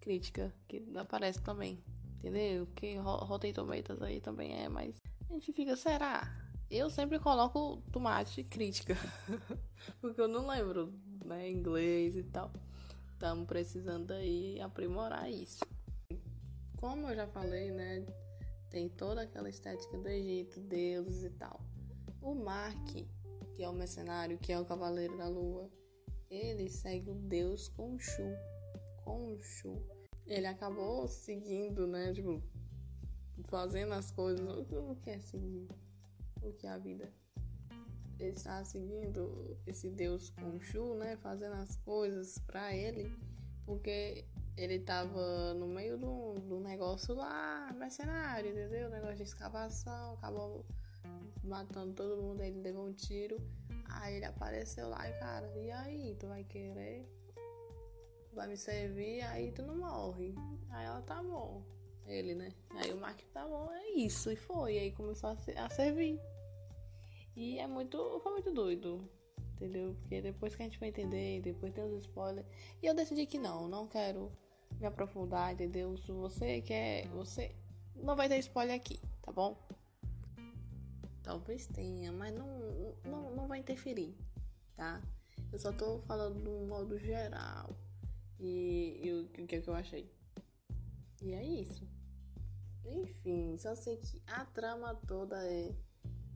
crítica, 0.00 0.52
que 0.68 0.84
aparece 0.96 1.40
também. 1.40 1.82
Entendeu? 2.18 2.66
Porque 2.66 2.96
Rotten 2.96 3.52
Tomatoes 3.52 4.02
aí 4.02 4.20
também 4.20 4.52
é, 4.62 4.68
mas 4.68 4.96
a 5.30 5.32
gente 5.34 5.52
fica, 5.52 5.76
será? 5.76 6.41
Eu 6.74 6.88
sempre 6.88 7.18
coloco 7.18 7.82
tomate 7.92 8.42
crítica. 8.42 8.96
porque 10.00 10.18
eu 10.18 10.26
não 10.26 10.46
lembro, 10.46 10.90
né, 11.22 11.50
inglês 11.50 12.16
e 12.16 12.22
tal. 12.22 12.50
Estamos 13.12 13.46
precisando 13.46 14.12
aí 14.12 14.58
aprimorar 14.58 15.30
isso. 15.30 15.60
Como 16.78 17.08
eu 17.08 17.14
já 17.14 17.26
falei, 17.26 17.70
né, 17.70 18.06
tem 18.70 18.88
toda 18.88 19.20
aquela 19.20 19.50
estética 19.50 19.98
do 19.98 20.08
Egito, 20.08 20.60
deuses 20.60 21.24
e 21.24 21.30
tal. 21.32 21.60
O 22.22 22.34
Mark, 22.34 22.86
que 23.54 23.62
é 23.62 23.68
o 23.68 23.74
mercenário, 23.74 24.38
que 24.38 24.50
é 24.50 24.58
o 24.58 24.64
cavaleiro 24.64 25.18
da 25.18 25.28
lua, 25.28 25.68
ele 26.30 26.70
segue 26.70 27.10
o 27.10 27.14
deus 27.14 27.68
Khonshu. 27.68 28.34
Khonshu. 29.04 29.76
Ele 30.26 30.46
acabou 30.46 31.06
seguindo, 31.06 31.86
né, 31.86 32.14
tipo, 32.14 32.42
fazendo 33.44 33.92
as 33.92 34.10
coisas. 34.10 34.40
O 34.70 34.96
que 35.02 35.10
é 35.10 35.18
seguir? 35.18 35.68
O 36.42 36.52
que 36.52 36.66
é 36.66 36.70
a 36.70 36.78
vida. 36.78 37.12
Está 38.18 38.64
seguindo 38.64 39.56
esse 39.66 39.90
Deus 39.90 40.30
Khonshu, 40.30 40.94
né? 40.94 41.16
Fazendo 41.16 41.54
as 41.54 41.76
coisas 41.78 42.38
para 42.38 42.74
ele, 42.74 43.10
porque 43.66 44.24
ele 44.56 44.74
estava 44.74 45.54
no 45.54 45.66
meio 45.66 45.98
do, 45.98 46.34
do 46.34 46.60
negócio 46.60 47.14
lá, 47.14 47.72
mercenário, 47.76 48.50
entendeu? 48.50 48.90
Negócio 48.90 49.16
de 49.16 49.22
escavação, 49.22 50.14
acabou 50.14 50.64
matando 51.42 51.94
todo 51.94 52.20
mundo, 52.20 52.42
ele 52.42 52.60
levou 52.60 52.86
um 52.86 52.92
tiro. 52.92 53.36
Aí 53.86 54.16
ele 54.16 54.24
apareceu 54.24 54.88
lá 54.88 55.08
e, 55.08 55.12
cara, 55.18 55.46
e 55.58 55.70
aí, 55.70 56.16
tu 56.18 56.26
vai 56.26 56.44
querer? 56.44 57.06
Vai 58.32 58.48
me 58.48 58.56
servir, 58.56 59.22
aí 59.22 59.52
tu 59.52 59.62
não 59.62 59.76
morre. 59.76 60.34
Aí 60.70 60.86
ela 60.86 61.02
tá 61.02 61.22
bom. 61.22 61.62
Ele, 62.06 62.34
né? 62.34 62.50
Aí 62.70 62.92
o 62.92 62.96
Mark 62.96 63.20
tá 63.32 63.46
bom, 63.46 63.70
é 63.72 63.90
isso. 63.90 64.30
E 64.30 64.36
foi. 64.36 64.74
E 64.74 64.78
aí 64.78 64.92
começou 64.92 65.30
a, 65.30 65.64
a 65.64 65.70
servir. 65.70 66.18
E 67.36 67.58
é 67.58 67.66
muito. 67.66 68.20
Foi 68.20 68.32
muito 68.32 68.52
doido. 68.52 69.08
Entendeu? 69.54 69.94
Porque 70.00 70.20
depois 70.20 70.54
que 70.54 70.62
a 70.62 70.64
gente 70.64 70.78
foi 70.78 70.88
entender, 70.88 71.40
depois 71.40 71.72
tem 71.72 71.84
os 71.84 72.04
spoilers. 72.04 72.46
E 72.82 72.86
eu 72.86 72.94
decidi 72.94 73.26
que 73.26 73.38
não, 73.38 73.68
não 73.68 73.86
quero 73.86 74.32
me 74.80 74.86
aprofundar, 74.86 75.52
entendeu? 75.52 75.96
Se 75.98 76.10
você 76.10 76.60
quer. 76.60 77.08
Você. 77.08 77.54
Não 77.94 78.16
vai 78.16 78.28
ter 78.28 78.38
spoiler 78.38 78.74
aqui, 78.74 79.00
tá 79.22 79.30
bom? 79.30 79.56
Talvez 81.22 81.66
tenha, 81.66 82.10
mas 82.10 82.34
não, 82.34 82.96
não, 83.04 83.30
não 83.36 83.46
vai 83.46 83.60
interferir, 83.60 84.16
tá? 84.74 85.00
Eu 85.52 85.58
só 85.58 85.70
tô 85.70 86.00
falando 86.00 86.42
de 86.42 86.48
um 86.48 86.66
modo 86.66 86.98
geral. 86.98 87.76
E, 88.40 89.28
o, 89.38 89.42
o 89.42 89.46
que, 89.46 89.54
é 89.54 89.60
que 89.60 89.68
eu 89.68 89.74
achei. 89.74 90.10
E 91.22 91.32
é 91.32 91.44
isso. 91.44 91.86
Enfim, 92.84 93.56
só 93.58 93.76
sei 93.76 93.96
que 93.98 94.20
a 94.26 94.44
trama 94.46 94.96
toda 95.06 95.36
é 95.46 95.72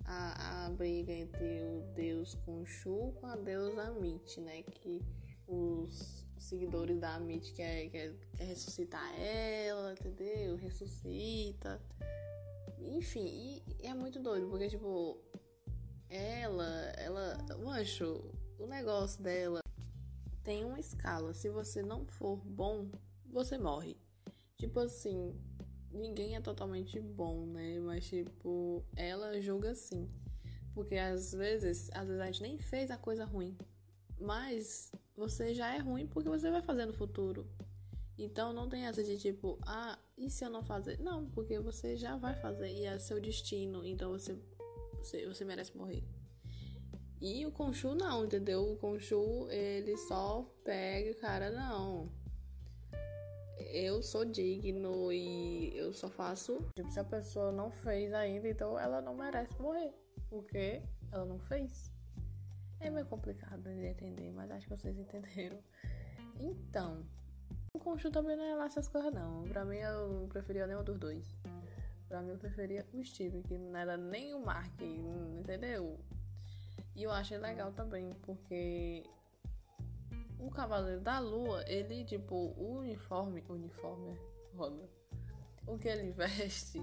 a, 0.06 0.66
a 0.66 0.70
briga 0.70 1.12
entre 1.12 1.62
o 1.62 1.82
deus 1.94 2.34
Khonshu 2.46 3.12
com 3.20 3.26
a 3.26 3.36
deusa 3.36 3.82
Amit, 3.82 4.40
né? 4.40 4.62
Que 4.62 5.02
os 5.46 6.25
seguidores 6.38 6.98
da 6.98 7.14
Amit 7.16 7.52
quer, 7.52 7.88
quer, 7.90 8.14
quer 8.36 8.44
ressuscitar 8.44 9.20
ela, 9.20 9.92
entendeu? 9.92 10.56
Ressuscita. 10.56 11.80
enfim, 12.78 13.62
e 13.80 13.86
é 13.86 13.94
muito 13.94 14.20
doido, 14.20 14.48
porque, 14.48 14.68
tipo, 14.68 15.18
ela, 16.08 16.68
ela, 16.96 17.36
mancho, 17.58 18.22
o 18.58 18.66
negócio 18.66 19.22
dela 19.22 19.60
tem 20.44 20.64
uma 20.64 20.78
escala. 20.78 21.34
Se 21.34 21.48
você 21.48 21.82
não 21.82 22.06
for 22.06 22.36
bom, 22.36 22.88
você 23.26 23.58
morre. 23.58 23.96
Tipo 24.56 24.80
assim, 24.80 25.34
ninguém 25.93 26.37
é 26.37 26.40
totalmente 26.40 27.00
bom, 27.00 27.47
né? 27.47 27.78
Mas, 27.81 28.07
tipo, 28.07 28.85
ela 28.97 29.40
julga 29.40 29.71
assim. 29.71 30.09
Porque 30.75 30.97
às 30.97 31.33
vezes, 31.33 31.90
às 31.93 32.07
vezes 32.07 32.21
a 32.21 32.26
gente 32.26 32.43
nem 32.43 32.59
fez 32.59 32.90
a 32.90 32.97
coisa 32.97 33.25
ruim. 33.25 33.57
Mas 34.21 34.93
você 35.16 35.55
já 35.55 35.75
é 35.75 35.78
ruim 35.78 36.07
porque 36.07 36.28
você 36.28 36.50
vai 36.50 36.62
fazer 36.62 36.87
no 36.87 36.93
futuro. 36.93 37.47
Então 38.19 38.52
não 38.52 38.69
tem 38.69 38.87
essa 38.87 39.02
de 39.02 39.19
tipo, 39.19 39.59
ah, 39.62 39.99
e 40.16 40.31
se 40.31 40.45
eu 40.45 40.50
não 40.50 40.62
fazer? 40.62 40.99
Não, 41.00 41.28
porque 41.31 41.59
você 41.59 41.97
já 41.97 42.16
vai 42.16 42.35
fazer 42.35 42.71
e 42.71 42.85
é 42.85 42.99
seu 42.99 43.21
destino, 43.21 43.85
então 43.85 44.11
você 44.11 44.38
você, 44.99 45.26
você 45.26 45.45
merece 45.45 45.76
morrer. 45.76 46.02
E 47.21 47.47
o 47.47 47.52
Conchu 47.52 47.95
não, 47.95 48.25
entendeu? 48.25 48.73
O 48.73 48.76
Conchu, 48.76 49.49
ele 49.50 49.97
só 49.97 50.43
pega, 50.64 51.14
cara, 51.14 51.50
não. 51.50 52.11
Eu 53.58 54.02
sou 54.02 54.25
digno 54.25 55.12
e 55.12 55.76
eu 55.76 55.92
só 55.92 56.08
faço. 56.08 56.58
Tipo, 56.75 56.90
se 56.90 57.00
a 57.00 57.04
pessoa 57.04 57.50
não 57.50 57.70
fez 57.70 58.12
ainda, 58.12 58.48
então 58.48 58.78
ela 58.78 59.00
não 59.00 59.14
merece 59.14 59.60
morrer. 59.60 59.94
Porque 60.28 60.82
ela 61.10 61.25
não 61.25 61.38
fez. 61.38 61.90
É 62.80 62.90
meio 62.90 63.06
complicado 63.06 63.62
de 63.62 63.86
entender, 63.86 64.30
mas 64.32 64.50
acho 64.50 64.66
que 64.66 64.76
vocês 64.76 64.98
entenderam. 64.98 65.58
Então, 66.38 67.02
o 67.75 67.78
Conchu 67.78 68.10
também 68.10 68.36
não 68.36 68.44
é 68.44 68.54
lá 68.54 68.66
essas 68.66 68.88
coisas, 68.88 69.12
não. 69.12 69.44
Pra 69.44 69.64
mim, 69.64 69.78
eu 69.78 70.26
preferia 70.28 70.66
nenhum 70.66 70.84
dos 70.84 70.98
dois. 70.98 71.36
Pra 72.08 72.20
mim, 72.20 72.32
eu 72.32 72.38
preferia 72.38 72.86
o 72.92 73.02
Steve, 73.02 73.42
que 73.42 73.56
não 73.56 73.78
era 73.78 73.96
nem 73.96 74.34
o 74.34 74.40
Mark, 74.40 74.80
entendeu? 74.80 75.98
E 76.94 77.02
eu 77.02 77.10
achei 77.10 77.38
legal 77.38 77.72
também, 77.72 78.10
porque 78.22 79.04
o 80.38 80.50
Cavaleiro 80.50 81.00
da 81.00 81.19
Lua, 81.19 81.64
ele, 81.66 82.05
tipo, 82.05 82.35
o 82.57 82.78
uniforme, 82.78 83.43
uniforme 83.49 84.11
é 84.11 84.57
foda. 84.57 84.88
O 85.66 85.78
que 85.78 85.88
ele 85.88 86.11
veste 86.12 86.81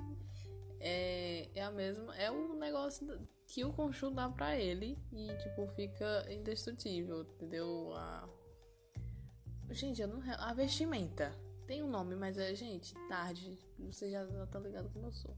é, 0.80 1.50
é 1.56 1.64
a 1.64 1.72
mesma, 1.72 2.16
é 2.18 2.30
o 2.30 2.54
negócio 2.56 3.20
que 3.48 3.64
o 3.64 3.72
Conchu 3.72 4.12
dá 4.12 4.30
pra 4.30 4.58
ele 4.60 4.98
e, 5.12 5.28
tipo, 5.38 5.68
fica 5.76 6.26
indestrutível, 6.32 7.22
entendeu? 7.22 7.94
A... 7.96 8.28
Gente, 9.72 10.02
eu 10.02 10.08
não. 10.08 10.22
A 10.40 10.54
vestimenta. 10.54 11.34
Tem 11.66 11.82
um 11.82 11.90
nome, 11.90 12.16
mas 12.16 12.38
é, 12.38 12.54
gente, 12.54 12.94
tarde. 13.08 13.58
Você 13.80 14.12
já, 14.12 14.26
já 14.26 14.46
tá 14.48 14.60
ligado 14.60 14.90
como 14.92 15.08
eu 15.08 15.12
sou. 15.14 15.36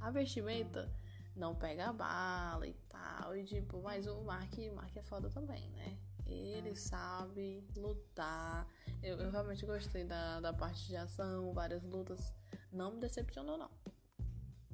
A 0.00 0.10
vestimenta 0.10 0.92
não 1.36 1.54
pega 1.54 1.92
bala 1.92 2.66
e 2.66 2.74
tal. 2.88 3.36
E 3.36 3.44
tipo, 3.44 3.82
mas 3.82 4.06
o 4.06 4.22
Mark, 4.22 4.56
Mark 4.74 4.96
é 4.96 5.02
foda 5.02 5.28
também, 5.30 5.68
né? 5.70 5.98
Ele 6.26 6.74
sabe 6.74 7.62
lutar. 7.76 8.66
Eu, 9.02 9.18
eu 9.18 9.30
realmente 9.30 9.66
gostei 9.66 10.04
da, 10.04 10.40
da 10.40 10.52
parte 10.52 10.86
de 10.86 10.96
ação, 10.96 11.52
várias 11.52 11.82
lutas. 11.84 12.32
Não 12.72 12.92
me 12.92 13.00
decepcionou, 13.00 13.58
não. 13.58 13.70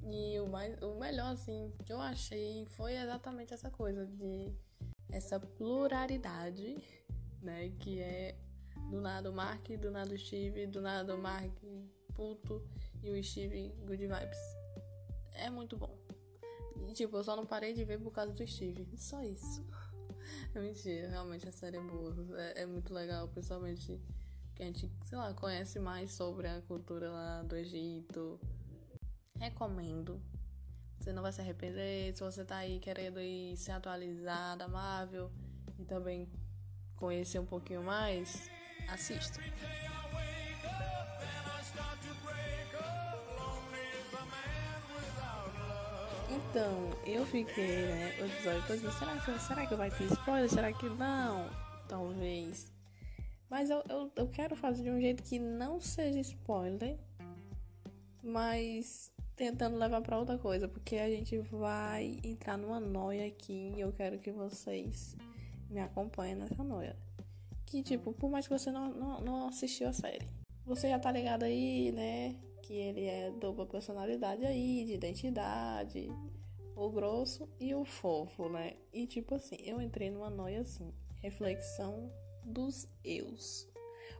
E 0.03 0.39
o, 0.39 0.47
mais, 0.47 0.81
o 0.81 0.95
melhor, 0.95 1.33
assim, 1.33 1.71
que 1.85 1.93
eu 1.93 2.01
achei 2.01 2.65
foi 2.65 2.95
exatamente 2.95 3.53
essa 3.53 3.69
coisa 3.69 4.05
de 4.05 4.51
essa 5.11 5.39
pluralidade, 5.39 6.77
né? 7.41 7.69
Que 7.79 7.99
é 7.99 8.35
do 8.89 9.01
nada 9.01 9.29
o 9.29 9.33
Mark, 9.33 9.67
do 9.79 9.91
nada 9.91 10.13
o 10.13 10.17
Steve, 10.17 10.65
do 10.67 10.81
nada 10.81 11.15
o 11.15 11.17
Mark 11.17 11.53
puto 12.13 12.61
e 13.03 13.11
o 13.11 13.23
Steve 13.23 13.69
good 13.85 14.07
vibes. 14.07 14.39
É 15.33 15.49
muito 15.49 15.77
bom. 15.77 16.00
E, 16.87 16.93
tipo, 16.93 17.17
eu 17.17 17.23
só 17.23 17.35
não 17.35 17.45
parei 17.45 17.73
de 17.73 17.83
ver 17.83 17.99
por 17.99 18.11
causa 18.11 18.33
do 18.33 18.47
Steve. 18.47 18.87
Só 18.97 19.21
isso. 19.23 19.65
É 20.53 20.59
mentira, 20.59 21.09
realmente 21.09 21.47
a 21.47 21.51
série 21.51 21.77
é 21.77 21.81
boa. 21.81 22.15
É, 22.37 22.61
é 22.61 22.65
muito 22.65 22.93
legal, 22.93 23.27
principalmente 23.29 23.99
que 24.53 24.61
a 24.61 24.65
gente, 24.65 24.91
sei 25.03 25.17
lá, 25.17 25.33
conhece 25.33 25.79
mais 25.79 26.11
sobre 26.11 26.47
a 26.47 26.61
cultura 26.61 27.09
lá 27.09 27.41
do 27.43 27.55
Egito. 27.55 28.39
Recomendo. 29.39 30.21
Você 30.99 31.11
não 31.11 31.23
vai 31.23 31.33
se 31.33 31.41
arrepender. 31.41 32.15
Se 32.15 32.21
você 32.21 32.45
tá 32.45 32.57
aí 32.57 32.79
querendo 32.79 33.19
ir 33.19 33.57
se 33.57 33.71
atualizar 33.71 34.55
da 34.57 34.67
Marvel 34.67 35.31
e 35.79 35.85
também 35.85 36.29
conhecer 36.95 37.39
um 37.39 37.45
pouquinho 37.45 37.83
mais, 37.83 38.49
assista. 38.87 39.41
Então, 46.51 46.89
eu 47.05 47.25
fiquei, 47.25 47.85
né, 47.85 48.13
o 48.19 48.25
episódio 48.25 48.67
todo, 48.67 48.91
será 48.99 49.39
será 49.39 49.65
que 49.65 49.73
vai 49.73 49.89
ter 49.89 50.03
spoiler? 50.11 50.49
Será 50.49 50.73
que 50.73 50.89
não? 50.89 51.49
Talvez. 51.87 52.69
Mas 53.49 53.69
eu, 53.69 53.81
eu, 53.87 54.11
eu 54.17 54.27
quero 54.27 54.53
fazer 54.57 54.83
de 54.83 54.89
um 54.89 54.99
jeito 54.99 55.23
que 55.23 55.39
não 55.39 55.79
seja 55.79 56.19
spoiler, 56.19 56.99
mas 58.21 59.13
tentando 59.33 59.77
levar 59.77 60.01
para 60.01 60.19
outra 60.19 60.37
coisa, 60.37 60.67
porque 60.67 60.97
a 60.97 61.09
gente 61.09 61.37
vai 61.37 62.19
entrar 62.21 62.57
numa 62.57 62.81
noia 62.81 63.27
aqui 63.27 63.71
e 63.77 63.79
eu 63.79 63.93
quero 63.93 64.19
que 64.19 64.33
vocês 64.33 65.15
me 65.69 65.79
acompanhem 65.79 66.35
nessa 66.35 66.61
noia. 66.65 66.97
Que, 67.65 67.81
tipo, 67.81 68.11
por 68.11 68.29
mais 68.29 68.45
que 68.45 68.59
você 68.59 68.73
não, 68.73 68.89
não, 68.93 69.21
não 69.21 69.47
assistiu 69.47 69.87
a 69.87 69.93
série, 69.93 70.27
você 70.65 70.89
já 70.89 70.99
tá 70.99 71.13
ligado 71.13 71.43
aí, 71.43 71.93
né? 71.93 72.35
que 72.61 72.73
ele 72.73 73.05
é 73.05 73.31
dupla 73.31 73.65
personalidade 73.65 74.45
aí, 74.45 74.85
de 74.85 74.93
identidade, 74.93 76.09
o 76.85 76.91
grosso 76.91 77.47
e 77.59 77.73
o 77.75 77.85
fofo, 77.85 78.49
né? 78.49 78.75
E 78.91 79.05
tipo 79.05 79.35
assim, 79.35 79.57
eu 79.63 79.81
entrei 79.81 80.09
numa 80.09 80.29
noia 80.29 80.61
assim, 80.61 80.93
reflexão 81.21 82.11
dos 82.43 82.87
eus. 83.03 83.67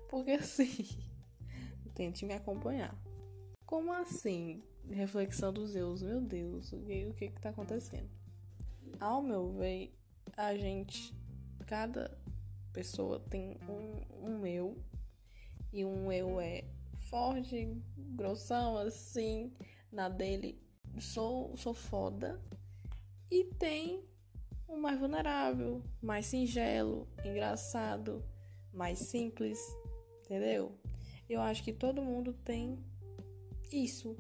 Porque 0.10 0.32
assim, 0.40 0.88
tente 1.96 2.26
me 2.26 2.34
acompanhar. 2.34 2.96
Como 3.66 3.92
assim? 3.94 4.64
Reflexão 4.90 5.54
dos 5.54 5.76
eus, 5.76 6.02
meu 6.02 6.22
Deus, 6.22 6.72
o 6.74 6.80
que, 6.82 7.06
o 7.06 7.14
que 7.14 7.30
que 7.30 7.42
tá 7.42 7.50
acontecendo? 7.50 8.10
Ao 9.00 9.22
meu 9.22 9.52
ver, 9.54 9.94
a 10.36 10.56
gente, 10.56 11.16
cada 11.66 12.18
pessoa 12.74 13.20
tem 13.20 13.58
um, 13.70 14.28
um 14.28 14.46
eu, 14.46 14.78
e 15.72 15.86
um 15.86 16.12
eu 16.12 16.40
é 16.40 16.64
forte, 17.10 17.78
grossão, 17.98 18.78
assim, 18.78 19.52
na 19.92 20.10
dele. 20.10 20.60
Sou, 21.00 21.56
sou 21.58 21.74
foda. 21.74 22.40
E 23.30 23.46
tem 23.46 24.04
o 24.68 24.78
mais 24.78 25.00
vulnerável, 25.00 25.82
mais 26.02 26.26
singelo, 26.26 27.08
engraçado, 27.26 28.24
mais 28.74 29.00
simples, 29.00 29.60
entendeu? 30.26 30.78
Eu 31.30 31.42
acho 31.42 31.64
que 31.64 31.74
todo 31.74 32.02
mundo 32.02 32.34
tem 32.34 32.78
isso. 33.72 34.16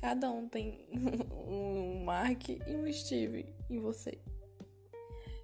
Cada 0.00 0.30
um 0.30 0.48
tem 0.48 0.88
um 1.48 2.04
Mark 2.04 2.48
e 2.48 2.76
um 2.76 2.92
Steve 2.92 3.46
em 3.68 3.80
você. 3.80 4.18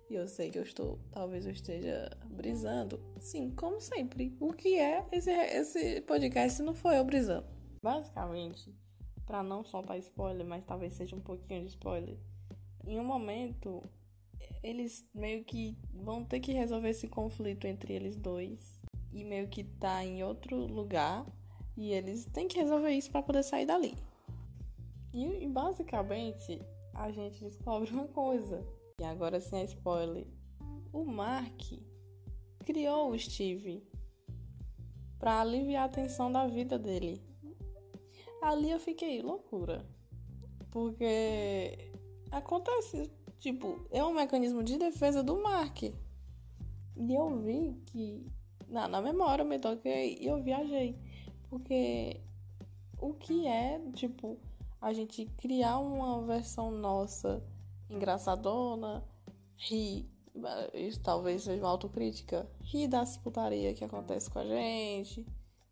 E 0.09 0.14
eu 0.14 0.29
sei 0.29 0.50
que 0.50 0.59
eu 0.59 0.62
estou, 0.62 0.99
talvez 1.11 1.47
eu 1.47 1.52
esteja 1.52 2.11
brisando. 2.26 3.00
Sim, 3.19 3.50
como 3.50 3.81
sempre. 3.81 4.37
O 4.38 4.52
que 4.52 4.79
é 4.79 5.07
esse, 5.11 5.31
esse 5.31 6.00
podcast 6.02 6.59
se 6.59 6.62
não 6.62 6.75
foi 6.75 6.99
eu 6.99 7.05
brisando? 7.05 7.47
Basicamente, 7.83 8.71
para 9.26 9.43
não 9.43 9.64
soltar 9.64 9.99
spoiler, 9.99 10.47
mas 10.47 10.64
talvez 10.64 10.95
seja 10.95 11.17
um 11.17 11.21
pouquinho 11.21 11.62
de 11.62 11.69
spoiler. 11.69 12.17
Em 12.87 12.99
um 12.99 13.05
momento, 13.05 13.83
eles 14.62 15.09
meio 15.14 15.45
que 15.45 15.76
vão 15.93 16.25
ter 16.25 16.41
que 16.41 16.52
resolver 16.52 16.91
esse 16.91 17.09
conflito 17.09 17.67
entre 17.67 17.93
eles 17.93 18.17
dois. 18.17 18.81
E 19.12 19.25
meio 19.25 19.49
que 19.49 19.64
tá 19.64 20.05
em 20.05 20.23
outro 20.25 20.57
lugar. 20.57 21.26
E 21.76 21.91
eles 21.93 22.25
têm 22.26 22.49
que 22.49 22.59
resolver 22.59 22.91
isso 22.91 23.11
para 23.11 23.23
poder 23.23 23.43
sair 23.43 23.67
dali. 23.67 23.95
E, 25.12 25.45
e 25.45 25.49
basicamente, 25.49 26.61
a 26.95 27.11
gente 27.11 27.41
descobre 27.41 27.91
uma 27.91 28.09
coisa 28.09 28.64
e 29.00 29.05
agora 29.05 29.41
sem 29.41 29.61
é 29.61 29.64
spoiler. 29.64 30.26
O 30.93 31.05
Mark 31.05 31.61
criou 32.64 33.11
o 33.11 33.19
Steve 33.19 33.83
para 35.19 35.41
aliviar 35.41 35.87
a 35.87 35.93
tensão 35.93 36.31
da 36.31 36.47
vida 36.47 36.79
dele. 36.79 37.21
Ali 38.42 38.70
eu 38.70 38.80
fiquei 38.80 39.22
loucura. 39.22 39.87
Porque 40.72 41.92
acontece, 42.30 43.08
tipo, 43.38 43.87
é 43.90 44.04
um 44.04 44.12
mecanismo 44.12 44.64
de 44.64 44.76
defesa 44.76 45.22
do 45.22 45.40
Mark. 45.40 45.82
E 45.82 45.94
eu 47.14 47.38
vi 47.40 47.80
que 47.87 48.26
na, 48.68 48.88
na 48.88 49.00
memória 49.00 49.42
eu 49.42 49.46
me 49.46 49.61
toquei 49.61 50.18
e 50.20 50.26
eu 50.26 50.42
viajei. 50.42 50.99
Porque 51.49 52.20
o 52.99 53.14
que 53.14 53.46
é, 53.46 53.80
tipo, 53.92 54.38
a 54.80 54.92
gente 54.92 55.26
criar 55.37 55.78
uma 55.78 56.22
versão 56.22 56.72
nossa 56.72 57.40
engraçadona, 57.88 59.04
ri, 59.56 60.11
isso 60.75 61.00
talvez 61.00 61.42
seja 61.42 61.62
uma 61.62 61.70
autocrítica, 61.70 62.50
ri 62.62 62.88
das 62.88 63.16
putaria 63.16 63.72
que 63.75 63.84
acontece 63.84 64.30
com 64.30 64.40
a 64.40 64.44
gente, 64.44 65.25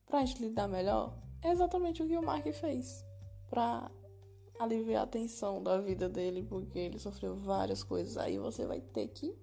pra 0.06 0.24
gente 0.24 0.42
lidar 0.42 0.68
melhor, 0.68 1.16
é 1.42 1.50
exatamente 1.50 2.02
o 2.02 2.06
que 2.06 2.16
o 2.16 2.22
Mark 2.22 2.46
fez. 2.52 3.04
Pra 3.48 3.90
aliviar 4.58 5.04
a 5.04 5.06
tensão 5.06 5.62
da 5.62 5.80
vida 5.80 6.08
dele, 6.08 6.42
porque 6.42 6.78
ele 6.78 6.98
sofreu 6.98 7.34
várias 7.34 7.82
coisas. 7.82 8.16
Aí 8.16 8.38
você 8.38 8.66
vai 8.66 8.80
ter 8.80 9.08
que. 9.08 9.34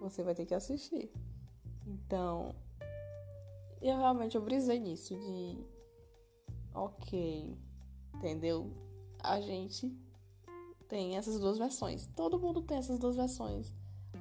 Você 0.00 0.22
vai 0.22 0.34
ter 0.34 0.46
que 0.46 0.54
assistir. 0.54 1.10
Então. 1.86 2.54
Eu 3.80 3.98
realmente 3.98 4.36
eu 4.36 4.42
brisei 4.42 4.78
nisso 4.78 5.14
de. 5.16 5.58
Ok. 6.74 7.56
Entendeu? 8.14 8.70
A 9.18 9.40
gente 9.40 9.96
tem 10.88 11.16
essas 11.16 11.40
duas 11.40 11.58
versões. 11.58 12.06
Todo 12.14 12.38
mundo 12.38 12.62
tem 12.62 12.76
essas 12.76 12.98
duas 12.98 13.16
versões. 13.16 13.72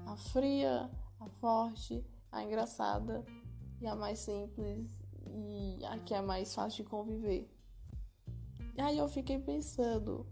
A 0.06 0.16
fria, 0.16 0.90
a 1.20 1.30
forte, 1.30 2.04
a 2.32 2.44
engraçada 2.44 3.26
e 3.82 3.86
a 3.86 3.96
mais 3.96 4.20
simples 4.20 5.01
e 5.28 5.84
a 5.86 5.98
que 5.98 6.14
é 6.14 6.22
mais 6.22 6.54
fácil 6.54 6.84
de 6.84 6.90
conviver. 6.90 7.50
Aí 8.78 8.98
eu 8.98 9.08
fiquei 9.08 9.38
pensando, 9.38 10.26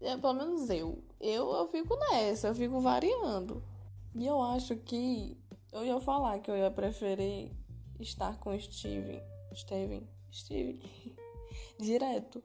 é, 0.00 0.16
pelo 0.16 0.34
menos 0.34 0.68
eu, 0.70 1.02
eu, 1.20 1.50
eu 1.52 1.68
fico 1.68 1.96
nessa, 1.96 2.48
eu 2.48 2.54
fico 2.54 2.80
variando. 2.80 3.62
E 4.14 4.26
eu 4.26 4.40
acho 4.40 4.76
que 4.76 5.36
eu 5.72 5.84
ia 5.84 6.00
falar 6.00 6.38
que 6.38 6.50
eu 6.50 6.56
ia 6.56 6.70
preferir 6.70 7.52
estar 8.00 8.38
com 8.38 8.58
Steven, 8.58 9.22
Steven, 9.54 10.08
Steven, 10.32 10.80
direto. 11.78 12.42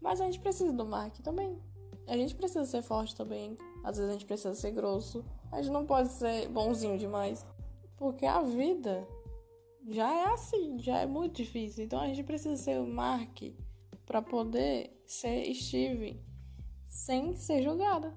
Mas 0.00 0.20
a 0.20 0.26
gente 0.26 0.40
precisa 0.40 0.72
do 0.72 0.84
Mark 0.84 1.18
também. 1.20 1.58
A 2.06 2.16
gente 2.16 2.34
precisa 2.34 2.66
ser 2.66 2.82
forte 2.82 3.16
também. 3.16 3.56
Às 3.82 3.96
vezes 3.96 4.10
a 4.10 4.12
gente 4.12 4.26
precisa 4.26 4.54
ser 4.54 4.72
grosso. 4.72 5.24
A 5.50 5.62
gente 5.62 5.72
não 5.72 5.86
pode 5.86 6.10
ser 6.10 6.48
bonzinho 6.48 6.98
demais. 6.98 7.44
Porque 7.96 8.26
a 8.26 8.42
vida 8.42 9.06
já 9.88 10.12
é 10.12 10.24
assim, 10.32 10.78
já 10.78 10.98
é 10.98 11.06
muito 11.06 11.36
difícil. 11.36 11.84
Então 11.84 12.00
a 12.00 12.06
gente 12.06 12.22
precisa 12.22 12.56
ser 12.56 12.80
o 12.80 12.86
Mark 12.86 13.42
para 14.06 14.22
poder 14.22 14.90
ser 15.06 15.52
Steven 15.54 16.20
sem 16.86 17.34
ser 17.34 17.62
julgada. 17.62 18.14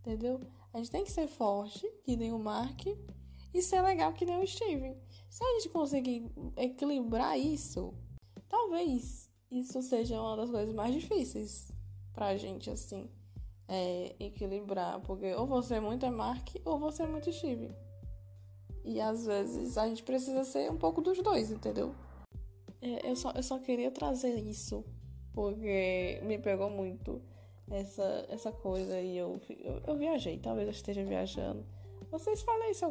Entendeu? 0.00 0.40
A 0.72 0.78
gente 0.78 0.90
tem 0.90 1.04
que 1.04 1.12
ser 1.12 1.26
forte, 1.26 1.86
que 2.04 2.16
nem 2.16 2.32
o 2.32 2.38
Mark, 2.38 2.86
e 3.52 3.62
ser 3.62 3.82
legal, 3.82 4.12
que 4.12 4.24
nem 4.24 4.40
o 4.42 4.46
Steven. 4.46 4.96
Se 5.28 5.42
a 5.42 5.46
gente 5.54 5.68
conseguir 5.68 6.30
equilibrar 6.56 7.38
isso, 7.38 7.94
talvez 8.48 9.30
isso 9.50 9.82
seja 9.82 10.20
uma 10.20 10.36
das 10.36 10.50
coisas 10.50 10.74
mais 10.74 10.94
difíceis 10.94 11.72
pra 12.12 12.36
gente, 12.36 12.70
assim, 12.70 13.10
é, 13.66 14.14
equilibrar. 14.20 15.00
Porque 15.00 15.34
ou 15.34 15.46
você 15.46 15.74
é 15.74 15.80
muito 15.80 16.06
é 16.06 16.10
Mark, 16.10 16.48
ou 16.64 16.78
você 16.78 17.02
é 17.02 17.06
muito 17.06 17.32
Steven. 17.32 17.74
E 18.84 19.00
às 19.00 19.26
vezes 19.26 19.76
a 19.76 19.86
gente 19.86 20.02
precisa 20.02 20.44
ser 20.44 20.70
um 20.70 20.76
pouco 20.76 21.00
dos 21.00 21.22
dois, 21.22 21.50
entendeu? 21.50 21.94
É, 22.80 23.10
eu, 23.10 23.16
só, 23.16 23.30
eu 23.32 23.42
só 23.42 23.58
queria 23.58 23.90
trazer 23.90 24.34
isso 24.38 24.84
porque 25.32 26.20
me 26.24 26.38
pegou 26.38 26.70
muito 26.70 27.20
essa, 27.70 28.26
essa 28.28 28.50
coisa 28.50 29.00
e 29.00 29.16
eu, 29.16 29.40
eu, 29.48 29.82
eu 29.86 29.96
viajei, 29.96 30.38
talvez 30.38 30.66
eu 30.66 30.72
esteja 30.72 31.04
viajando. 31.04 31.64
Vocês 32.10 32.42
falem 32.42 32.72
isso, 32.72 32.84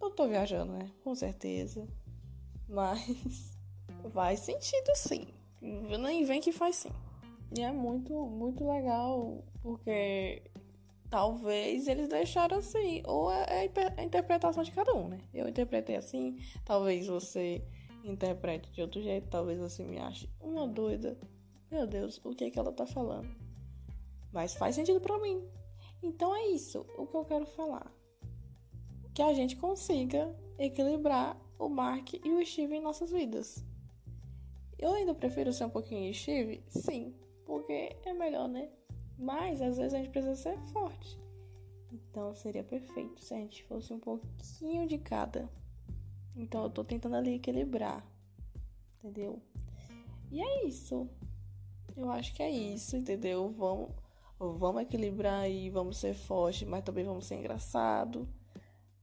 eu 0.00 0.10
tô 0.10 0.26
viajando, 0.26 0.72
né? 0.72 0.90
Com 1.02 1.14
certeza. 1.14 1.86
Mas 2.68 3.58
faz 4.12 4.40
sentido 4.40 4.90
sim. 4.94 5.26
Nem 5.60 6.24
vem 6.24 6.40
que 6.40 6.52
faz 6.52 6.76
sim. 6.76 6.90
E 7.56 7.62
é 7.62 7.70
muito, 7.70 8.12
muito 8.26 8.66
legal, 8.66 9.44
porque 9.62 10.42
talvez 11.14 11.86
eles 11.86 12.08
deixaram 12.08 12.58
assim. 12.58 13.00
Ou 13.06 13.30
é, 13.30 13.66
é 13.66 13.70
a 13.96 14.02
interpretação 14.02 14.64
de 14.64 14.72
cada 14.72 14.92
um, 14.94 15.06
né? 15.06 15.18
Eu 15.32 15.48
interpretei 15.48 15.94
assim, 15.94 16.36
talvez 16.64 17.06
você 17.06 17.62
interprete 18.02 18.68
de 18.72 18.82
outro 18.82 19.00
jeito, 19.00 19.28
talvez 19.28 19.60
você 19.60 19.84
me 19.84 19.98
ache 19.98 20.28
uma 20.40 20.66
doida 20.66 21.16
meu 21.70 21.88
Deus, 21.88 22.20
o 22.24 22.30
que 22.30 22.44
é 22.44 22.50
que 22.50 22.58
ela 22.58 22.72
tá 22.72 22.86
falando? 22.86 23.28
Mas 24.32 24.54
faz 24.54 24.76
sentido 24.76 25.00
para 25.00 25.18
mim. 25.18 25.42
Então 26.00 26.32
é 26.34 26.46
isso 26.48 26.86
o 26.96 27.04
que 27.04 27.16
eu 27.16 27.24
quero 27.24 27.46
falar. 27.46 27.92
Que 29.12 29.22
a 29.22 29.32
gente 29.32 29.56
consiga 29.56 30.32
equilibrar 30.56 31.36
o 31.58 31.68
Mark 31.68 32.12
e 32.12 32.30
o 32.30 32.46
Steve 32.46 32.76
em 32.76 32.80
nossas 32.80 33.10
vidas. 33.10 33.64
Eu 34.78 34.92
ainda 34.92 35.14
prefiro 35.14 35.52
ser 35.52 35.64
um 35.64 35.70
pouquinho 35.70 36.12
Steve? 36.14 36.62
Sim, 36.68 37.12
porque 37.44 37.96
é 38.04 38.12
melhor, 38.12 38.48
né? 38.48 38.68
Mas 39.18 39.62
às 39.62 39.76
vezes 39.76 39.94
a 39.94 39.98
gente 39.98 40.10
precisa 40.10 40.34
ser 40.34 40.58
forte. 40.72 41.18
Então 41.92 42.34
seria 42.34 42.64
perfeito 42.64 43.20
se 43.22 43.34
a 43.34 43.36
gente 43.36 43.64
fosse 43.64 43.92
um 43.92 43.98
pouquinho 43.98 44.86
de 44.86 44.98
cada. 44.98 45.48
Então 46.36 46.64
eu 46.64 46.70
tô 46.70 46.82
tentando 46.82 47.16
ali 47.16 47.34
equilibrar. 47.34 48.04
Entendeu? 48.98 49.40
E 50.30 50.40
é 50.40 50.66
isso. 50.66 51.08
Eu 51.96 52.10
acho 52.10 52.34
que 52.34 52.42
é 52.42 52.50
isso, 52.50 52.96
entendeu? 52.96 53.50
Vamos, 53.56 53.90
vamos 54.38 54.82
equilibrar 54.82 55.42
aí, 55.42 55.70
vamos 55.70 55.98
ser 55.98 56.14
forte, 56.14 56.66
mas 56.66 56.82
também 56.82 57.04
vamos 57.04 57.26
ser 57.26 57.36
engraçado. 57.36 58.28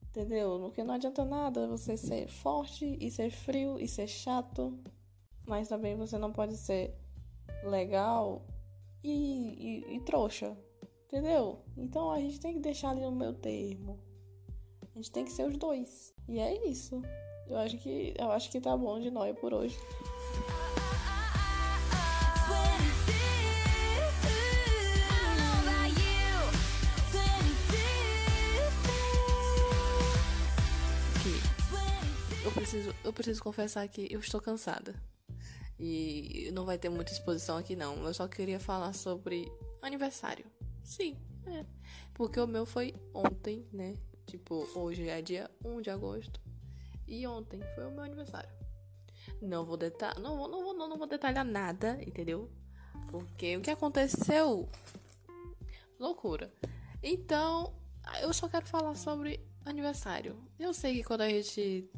Entendeu? 0.10 0.60
Porque 0.60 0.84
não 0.84 0.96
adianta 0.96 1.24
nada 1.24 1.68
você 1.68 1.96
ser 1.96 2.28
forte 2.28 2.98
e 3.00 3.10
ser 3.10 3.32
frio 3.32 3.80
e 3.80 3.88
ser 3.88 4.08
chato. 4.08 4.78
Mas 5.48 5.70
também 5.70 5.96
você 5.96 6.18
não 6.18 6.34
pode 6.34 6.58
ser 6.58 6.94
legal 7.64 8.46
e, 9.04 9.12
e, 9.90 9.96
e 9.96 10.00
trouxa. 10.02 10.58
Entendeu? 11.08 11.60
Então 11.78 12.12
a 12.12 12.20
gente 12.20 12.40
tem 12.40 12.54
que 12.54 12.60
deixar 12.60 12.92
ali 12.92 13.02
no 13.02 13.12
meu 13.12 13.34
termo. 13.34 14.00
A 14.82 14.98
gente 14.98 15.12
tem 15.12 15.26
que 15.26 15.32
ser 15.32 15.46
os 15.48 15.58
dois. 15.58 16.14
E 16.28 16.40
é 16.40 16.68
isso. 16.68 17.02
Eu 17.48 17.58
acho 17.58 17.78
que 17.78 18.14
eu 18.18 18.32
acho 18.32 18.50
que 18.50 18.62
tá 18.62 18.76
bom 18.78 19.00
de 19.00 19.12
nóia 19.12 19.34
por 19.34 19.54
hoje. 19.54 19.78
preciso, 32.72 32.96
eu 33.04 33.12
preciso 33.12 33.44
confessar 33.44 33.88
que 33.88 34.08
eu 34.10 34.20
estou 34.20 34.40
cansada. 34.40 34.96
E 35.84 36.52
não 36.54 36.64
vai 36.64 36.78
ter 36.78 36.90
muita 36.90 37.12
exposição 37.12 37.58
aqui 37.58 37.76
não. 37.76 38.06
Eu 38.06 38.14
só 38.14 38.28
queria 38.28 38.60
falar 38.60 38.94
sobre 38.94 39.52
aniversário. 39.82 40.46
Sim, 40.84 41.18
é. 41.48 41.66
Porque 42.14 42.40
o 42.40 42.46
meu 42.46 42.66
foi 42.66 42.94
ontem, 43.14 43.66
né? 43.74 43.96
Tipo, 44.28 44.68
hoje 44.76 45.10
é 45.10 45.22
dia 45.22 45.50
1 45.66 45.82
de 45.82 45.90
agosto. 45.90 46.40
E 47.08 47.26
ontem 47.26 47.60
foi 47.74 47.88
o 47.88 47.92
meu 47.92 48.04
aniversário. 48.04 48.50
Não 49.42 49.66
vou 49.66 49.76
detalhar. 49.76 50.20
Não, 50.20 50.38
vou, 50.38 50.48
não, 50.48 50.64
vou, 50.64 50.74
não, 50.76 50.88
não 50.88 50.98
vou 50.98 51.08
detalhar 51.08 51.44
nada, 51.44 51.98
entendeu? 52.06 52.48
Porque 53.10 53.58
o 53.58 53.62
que 53.62 53.72
aconteceu. 53.72 54.70
Loucura. 56.00 56.54
Então, 57.02 57.74
eu 58.22 58.32
só 58.32 58.48
quero 58.48 58.68
falar 58.68 58.96
sobre 58.96 59.44
aniversário. 59.66 60.38
Eu 60.60 60.74
sei 60.74 60.98
que 60.98 61.04
quando 61.04 61.22
a 61.22 61.30
gente 61.30 61.90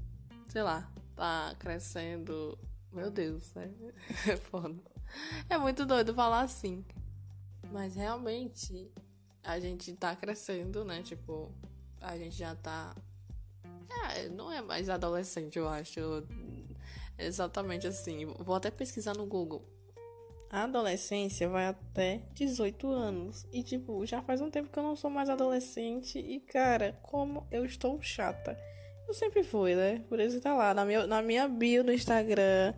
sei 0.53 0.61
lá, 0.61 0.87
tá 1.15 1.55
crescendo. 1.57 2.57
Meu 2.93 3.09
Deus, 3.09 3.53
né? 3.53 3.71
É 4.27 4.37
foda. 4.37 4.75
É 5.49 5.57
muito 5.57 5.85
doido 5.85 6.13
falar 6.13 6.41
assim. 6.41 6.85
Mas 7.71 7.95
realmente 7.95 8.91
a 9.43 9.59
gente 9.59 9.93
tá 9.93 10.15
crescendo, 10.15 10.85
né? 10.85 11.01
Tipo, 11.01 11.51
a 11.99 12.17
gente 12.17 12.37
já 12.37 12.55
tá. 12.55 12.95
É, 14.15 14.29
não 14.29 14.51
é 14.51 14.61
mais 14.61 14.89
adolescente, 14.89 15.57
eu 15.57 15.67
acho. 15.67 15.99
Exatamente 17.17 17.87
assim. 17.87 18.25
Vou 18.39 18.55
até 18.55 18.69
pesquisar 18.71 19.15
no 19.15 19.25
Google. 19.25 19.63
A 20.49 20.65
adolescência 20.65 21.49
vai 21.49 21.65
até 21.65 22.21
18 22.35 22.87
anos. 22.87 23.47
E, 23.51 23.63
tipo, 23.63 24.05
já 24.05 24.21
faz 24.21 24.39
um 24.39 24.51
tempo 24.51 24.69
que 24.69 24.77
eu 24.77 24.83
não 24.83 24.95
sou 24.95 25.09
mais 25.09 25.29
adolescente. 25.29 26.19
E, 26.19 26.39
cara, 26.39 26.99
como 27.01 27.47
eu 27.51 27.65
estou 27.65 27.99
chata. 28.01 28.55
Eu 29.07 29.13
sempre 29.13 29.43
fui, 29.43 29.75
né? 29.75 30.03
Por 30.09 30.19
isso 30.19 30.39
tá 30.41 30.53
lá. 30.53 30.73
Na 30.73 30.85
minha, 30.85 31.05
na 31.05 31.21
minha 31.21 31.47
bio 31.47 31.83
no 31.83 31.91
Instagram, 31.91 32.73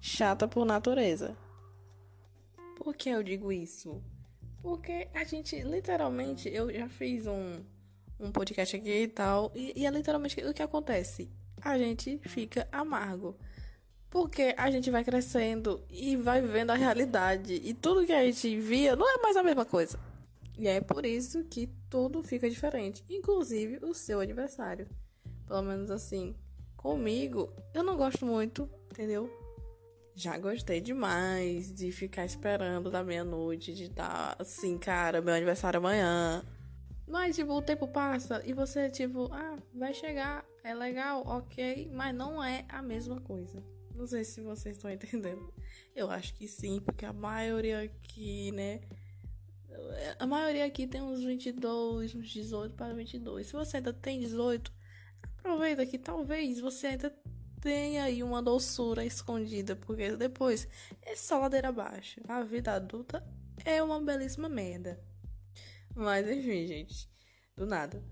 chata 0.00 0.46
por 0.46 0.64
natureza. 0.64 1.36
Por 2.76 2.94
que 2.94 3.08
eu 3.08 3.22
digo 3.22 3.50
isso? 3.50 4.02
Porque 4.62 5.08
a 5.14 5.24
gente, 5.24 5.60
literalmente, 5.62 6.48
eu 6.48 6.72
já 6.72 6.88
fiz 6.88 7.26
um, 7.26 7.62
um 8.18 8.30
podcast 8.30 8.76
aqui 8.76 9.02
e 9.02 9.08
tal. 9.08 9.52
E, 9.54 9.72
e 9.76 9.86
é 9.86 9.90
literalmente 9.90 10.40
o 10.44 10.54
que 10.54 10.62
acontece? 10.62 11.30
A 11.60 11.78
gente 11.78 12.18
fica 12.24 12.68
amargo. 12.70 13.36
Porque 14.10 14.54
a 14.56 14.70
gente 14.70 14.90
vai 14.90 15.02
crescendo 15.02 15.84
e 15.90 16.16
vai 16.16 16.40
vendo 16.40 16.70
a 16.70 16.76
realidade. 16.76 17.54
E 17.64 17.74
tudo 17.74 18.06
que 18.06 18.12
a 18.12 18.24
gente 18.24 18.58
via 18.60 18.94
não 18.94 19.08
é 19.08 19.20
mais 19.20 19.36
a 19.36 19.42
mesma 19.42 19.64
coisa. 19.64 19.98
E 20.56 20.68
é 20.68 20.80
por 20.80 21.04
isso 21.04 21.44
que 21.44 21.68
tudo 21.90 22.22
fica 22.22 22.48
diferente. 22.48 23.04
Inclusive 23.10 23.78
o 23.82 23.92
seu 23.92 24.20
aniversário. 24.20 24.88
Pelo 25.46 25.62
menos 25.62 25.90
assim, 25.90 26.34
comigo, 26.76 27.52
eu 27.72 27.82
não 27.82 27.96
gosto 27.96 28.24
muito, 28.24 28.68
entendeu? 28.90 29.30
Já 30.14 30.38
gostei 30.38 30.80
demais 30.80 31.74
de 31.74 31.90
ficar 31.90 32.24
esperando 32.24 32.90
da 32.90 33.02
meia-noite, 33.02 33.74
de 33.74 33.84
estar 33.84 34.36
assim, 34.38 34.78
cara, 34.78 35.20
meu 35.20 35.34
aniversário 35.34 35.78
amanhã. 35.78 36.44
Mas, 37.06 37.36
tipo, 37.36 37.52
o 37.52 37.62
tempo 37.62 37.86
passa 37.88 38.42
e 38.46 38.52
você, 38.52 38.88
tipo, 38.88 39.28
ah, 39.32 39.56
vai 39.74 39.92
chegar, 39.92 40.44
é 40.62 40.74
legal, 40.74 41.22
ok, 41.26 41.90
mas 41.92 42.14
não 42.14 42.42
é 42.42 42.64
a 42.68 42.80
mesma 42.80 43.20
coisa. 43.20 43.62
Não 43.94 44.06
sei 44.06 44.24
se 44.24 44.40
vocês 44.40 44.76
estão 44.76 44.90
entendendo. 44.90 45.52
Eu 45.94 46.10
acho 46.10 46.34
que 46.34 46.48
sim, 46.48 46.80
porque 46.80 47.04
a 47.04 47.12
maioria 47.12 47.82
aqui, 47.82 48.50
né? 48.52 48.80
A 50.18 50.26
maioria 50.26 50.64
aqui 50.64 50.86
tem 50.86 51.02
uns 51.02 51.22
22, 51.22 52.14
uns 52.14 52.28
18 52.28 52.74
para 52.74 52.94
22. 52.94 53.46
Se 53.46 53.52
você 53.52 53.76
ainda 53.76 53.92
tem 53.92 54.18
18, 54.18 54.72
aproveita 55.44 55.84
que 55.84 55.98
talvez 55.98 56.58
você 56.58 56.86
ainda 56.88 57.14
tenha 57.60 58.04
aí 58.04 58.22
uma 58.22 58.42
doçura 58.42 59.04
escondida, 59.04 59.76
porque 59.76 60.16
depois 60.16 60.66
é 61.02 61.14
só 61.14 61.38
ladeira 61.38 61.68
abaixo. 61.68 62.20
A 62.26 62.42
vida 62.42 62.72
adulta 62.72 63.22
é 63.64 63.82
uma 63.82 64.00
belíssima 64.00 64.48
merda. 64.48 64.98
Mas 65.94 66.26
enfim, 66.28 66.66
gente, 66.66 67.08
do 67.54 67.66
nada. 67.66 68.02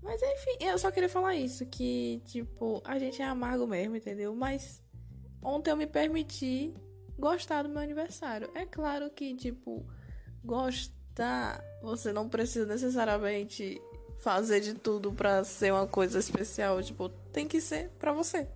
Mas 0.00 0.22
enfim, 0.22 0.64
eu 0.64 0.78
só 0.78 0.90
queria 0.90 1.08
falar 1.08 1.34
isso, 1.34 1.66
que 1.66 2.22
tipo, 2.24 2.80
a 2.84 2.98
gente 2.98 3.20
é 3.20 3.24
amargo 3.24 3.66
mesmo, 3.66 3.96
entendeu? 3.96 4.34
Mas 4.34 4.82
ontem 5.42 5.70
eu 5.70 5.76
me 5.76 5.86
permiti 5.86 6.74
gostar 7.18 7.62
do 7.62 7.68
meu 7.68 7.82
aniversário. 7.82 8.50
É 8.54 8.64
claro 8.64 9.10
que, 9.10 9.34
tipo, 9.34 9.84
gostar, 10.44 11.62
você 11.82 12.12
não 12.12 12.28
precisa 12.28 12.66
necessariamente 12.66 13.80
fazer 14.22 14.60
de 14.60 14.74
tudo 14.74 15.12
para 15.12 15.42
ser 15.42 15.72
uma 15.72 15.86
coisa 15.86 16.16
especial, 16.20 16.80
tipo, 16.80 17.08
tem 17.32 17.48
que 17.48 17.60
ser 17.60 17.90
para 17.98 18.12
você. 18.12 18.48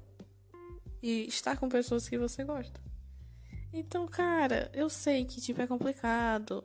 E 1.03 1.27
estar 1.27 1.59
com 1.59 1.69
pessoas 1.69 2.09
que 2.09 2.17
você 2.17 2.45
gosta. 2.45 2.81
Então, 3.73 4.07
cara, 4.07 4.71
eu 4.73 4.89
sei 4.89 5.25
que 5.25 5.41
tipo 5.41 5.61
é 5.61 5.67
complicado 5.67 6.63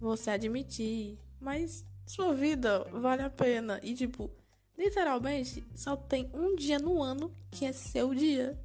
você 0.00 0.30
admitir, 0.30 1.18
mas 1.38 1.86
sua 2.06 2.34
vida 2.34 2.84
vale 2.90 3.22
a 3.22 3.28
pena. 3.28 3.78
E, 3.82 3.94
tipo, 3.94 4.30
literalmente, 4.78 5.62
só 5.74 5.94
tem 5.94 6.30
um 6.32 6.56
dia 6.56 6.78
no 6.78 7.02
ano 7.02 7.30
que 7.50 7.66
é 7.66 7.72
seu 7.72 8.14
dia. 8.14 8.58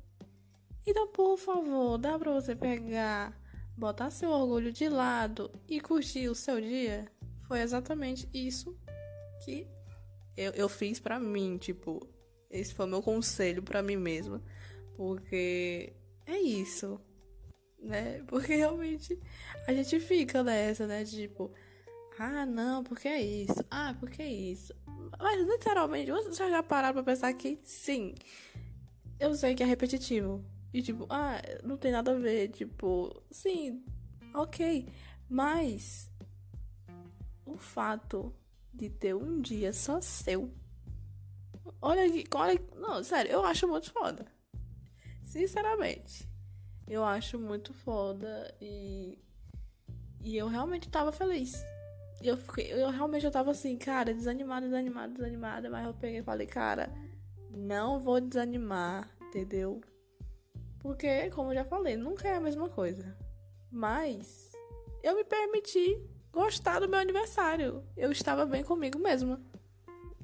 Então, 0.86 1.10
por 1.10 1.38
favor, 1.38 1.98
dá 1.98 2.18
pra 2.18 2.32
você 2.32 2.56
pegar, 2.56 3.38
botar 3.78 4.12
seu 4.12 4.30
orgulho 4.30 4.72
de 4.72 4.88
lado 4.88 5.52
e 5.68 5.82
curtir 5.82 6.30
o 6.30 6.36
seu 6.36 6.62
dia? 6.62 7.12
Foi 7.48 7.60
exatamente 7.60 8.30
isso 8.34 8.78
que 9.44 9.68
eu, 10.36 10.52
eu 10.52 10.70
fiz 10.70 11.00
pra 11.00 11.20
mim, 11.20 11.58
tipo, 11.58 12.08
esse 12.50 12.74
foi 12.74 12.86
meu 12.86 13.02
conselho 13.02 13.64
para 13.64 13.82
mim 13.82 13.96
mesma. 13.96 14.42
Porque 14.96 15.94
é 16.26 16.38
isso, 16.38 17.00
né? 17.80 18.24
Porque 18.28 18.56
realmente 18.56 19.20
a 19.68 19.74
gente 19.74 20.00
fica 20.00 20.44
nessa, 20.44 20.88
né? 20.88 21.04
Tipo, 21.04 21.52
ah, 22.20 22.46
não, 22.46 22.84
porque 22.84 23.08
é 23.08 23.22
isso. 23.22 23.64
Ah, 23.70 23.96
porque 24.00 24.24
é 24.24 24.32
isso. 24.32 24.74
Mas 25.20 25.48
literalmente, 25.48 26.12
você 26.12 26.50
já 26.50 26.64
pararam 26.64 26.96
pra 26.96 27.04
pensar 27.04 27.32
que 27.34 27.60
sim. 27.64 28.16
Eu 29.20 29.36
sei 29.36 29.54
que 29.54 29.62
é 29.62 29.66
repetitivo. 29.66 30.44
E 30.74 30.82
tipo, 30.82 31.06
ah, 31.10 31.40
não 31.64 31.78
tem 31.78 31.92
nada 31.92 32.12
a 32.12 32.20
ver. 32.20 32.50
Tipo, 32.50 33.22
sim, 33.30 33.84
ok. 34.34 34.88
Mas 35.30 36.10
o 37.46 37.56
fato 37.56 38.34
de 38.78 38.90
ter 38.90 39.16
um 39.16 39.42
dia 39.42 39.74
só 39.74 40.00
seu. 40.00 40.52
Olha 41.82 42.06
aqui, 42.06 42.24
olha. 42.34 42.62
Não, 42.76 43.04
sério, 43.04 43.32
eu 43.32 43.44
acho 43.44 43.68
muito 43.68 43.92
foda. 43.92 44.26
Sinceramente. 45.24 46.28
Eu 46.88 47.04
acho 47.04 47.38
muito 47.38 47.74
foda 47.74 48.56
e. 48.62 49.18
E 50.22 50.38
eu 50.38 50.48
realmente 50.48 50.90
tava 50.90 51.12
feliz 51.12 51.64
eu, 52.22 52.36
fiquei, 52.38 52.74
eu 52.74 52.90
realmente 52.90 53.26
eu 53.26 53.32
tava 53.32 53.52
assim, 53.52 53.78
cara, 53.78 54.14
desanimada, 54.14 54.66
desanimada, 54.66 55.14
desanimada. 55.14 55.70
Mas 55.70 55.86
eu 55.86 55.94
peguei 55.94 56.20
e 56.20 56.24
falei, 56.24 56.48
cara, 56.48 56.92
não 57.52 58.00
vou 58.00 58.20
desanimar, 58.20 59.10
entendeu? 59.22 59.82
Porque, 60.80 61.30
como 61.32 61.52
eu 61.52 61.56
já 61.56 61.66
falei, 61.66 61.96
nunca 61.96 62.28
é 62.28 62.36
a 62.36 62.42
mesma 62.42 62.70
coisa. 62.70 63.16
Mas 63.72 64.52
eu 65.04 65.16
me 65.16 65.24
permiti 65.24 66.02
gostar 66.38 66.80
do 66.80 66.88
meu 66.88 67.00
aniversário. 67.00 67.84
Eu 67.96 68.12
estava 68.12 68.46
bem 68.46 68.64
comigo 68.64 69.00
mesma. 69.00 69.42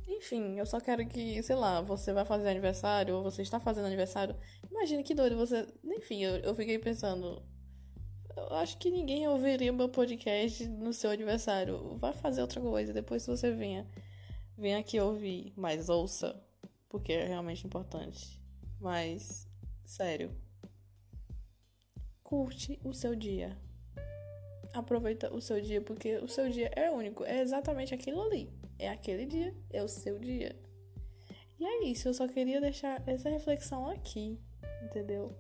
Enfim, 0.08 0.58
eu 0.60 0.66
só 0.66 0.80
quero 0.80 1.06
que, 1.08 1.42
sei 1.44 1.56
lá, 1.56 1.82
você 1.82 2.14
vai 2.14 2.24
fazer 2.24 2.50
aniversário 2.50 3.16
ou 3.16 3.24
você 3.24 3.42
está 3.42 3.60
fazendo 3.60 3.88
aniversário. 3.88 4.36
Imagina 4.70 5.04
que 5.04 5.16
doido 5.16 5.36
você. 5.36 5.68
Enfim, 5.84 6.24
eu, 6.24 6.36
eu 6.38 6.56
fiquei 6.56 6.78
pensando 6.78 7.44
eu 8.36 8.56
acho 8.58 8.78
que 8.78 8.90
ninguém 8.90 9.28
ouviria 9.28 9.72
meu 9.72 9.90
podcast 9.90 10.68
no 10.68 10.92
seu 10.92 11.12
aniversário. 11.12 11.98
Vai 11.98 12.14
fazer 12.14 12.42
outra 12.42 12.60
coisa, 12.60 12.94
depois 12.94 13.26
você 13.26 13.52
venha. 13.52 13.88
Venha 14.58 14.80
aqui 14.80 15.00
ouvir, 15.00 15.54
mas 15.56 15.90
ouça, 15.90 16.42
porque 16.90 17.14
é 17.14 17.26
realmente 17.26 17.66
importante. 17.66 18.40
Mas, 18.80 19.48
sério. 19.86 20.36
Curte 22.24 22.80
o 22.84 22.94
seu 22.94 23.16
dia. 23.16 23.58
Aproveita 24.74 25.34
o 25.34 25.40
seu 25.40 25.62
dia, 25.62 25.82
porque 25.82 26.18
o 26.18 26.28
seu 26.28 26.50
dia 26.50 26.72
é 26.76 26.90
único. 26.90 27.24
É 27.24 27.42
exatamente 27.42 27.94
aquilo 27.94 28.22
ali. 28.22 28.50
É 28.80 28.90
aquele 28.90 29.26
dia, 29.26 29.56
é 29.70 29.84
o 29.84 29.88
seu 29.88 30.18
dia. 30.20 30.56
E 31.60 31.66
é 31.66 31.84
isso, 31.86 32.10
eu 32.10 32.14
só 32.14 32.28
queria 32.28 32.60
deixar 32.60 33.02
essa 33.08 33.30
reflexão 33.30 33.88
aqui, 33.88 34.38
entendeu? 34.84 35.34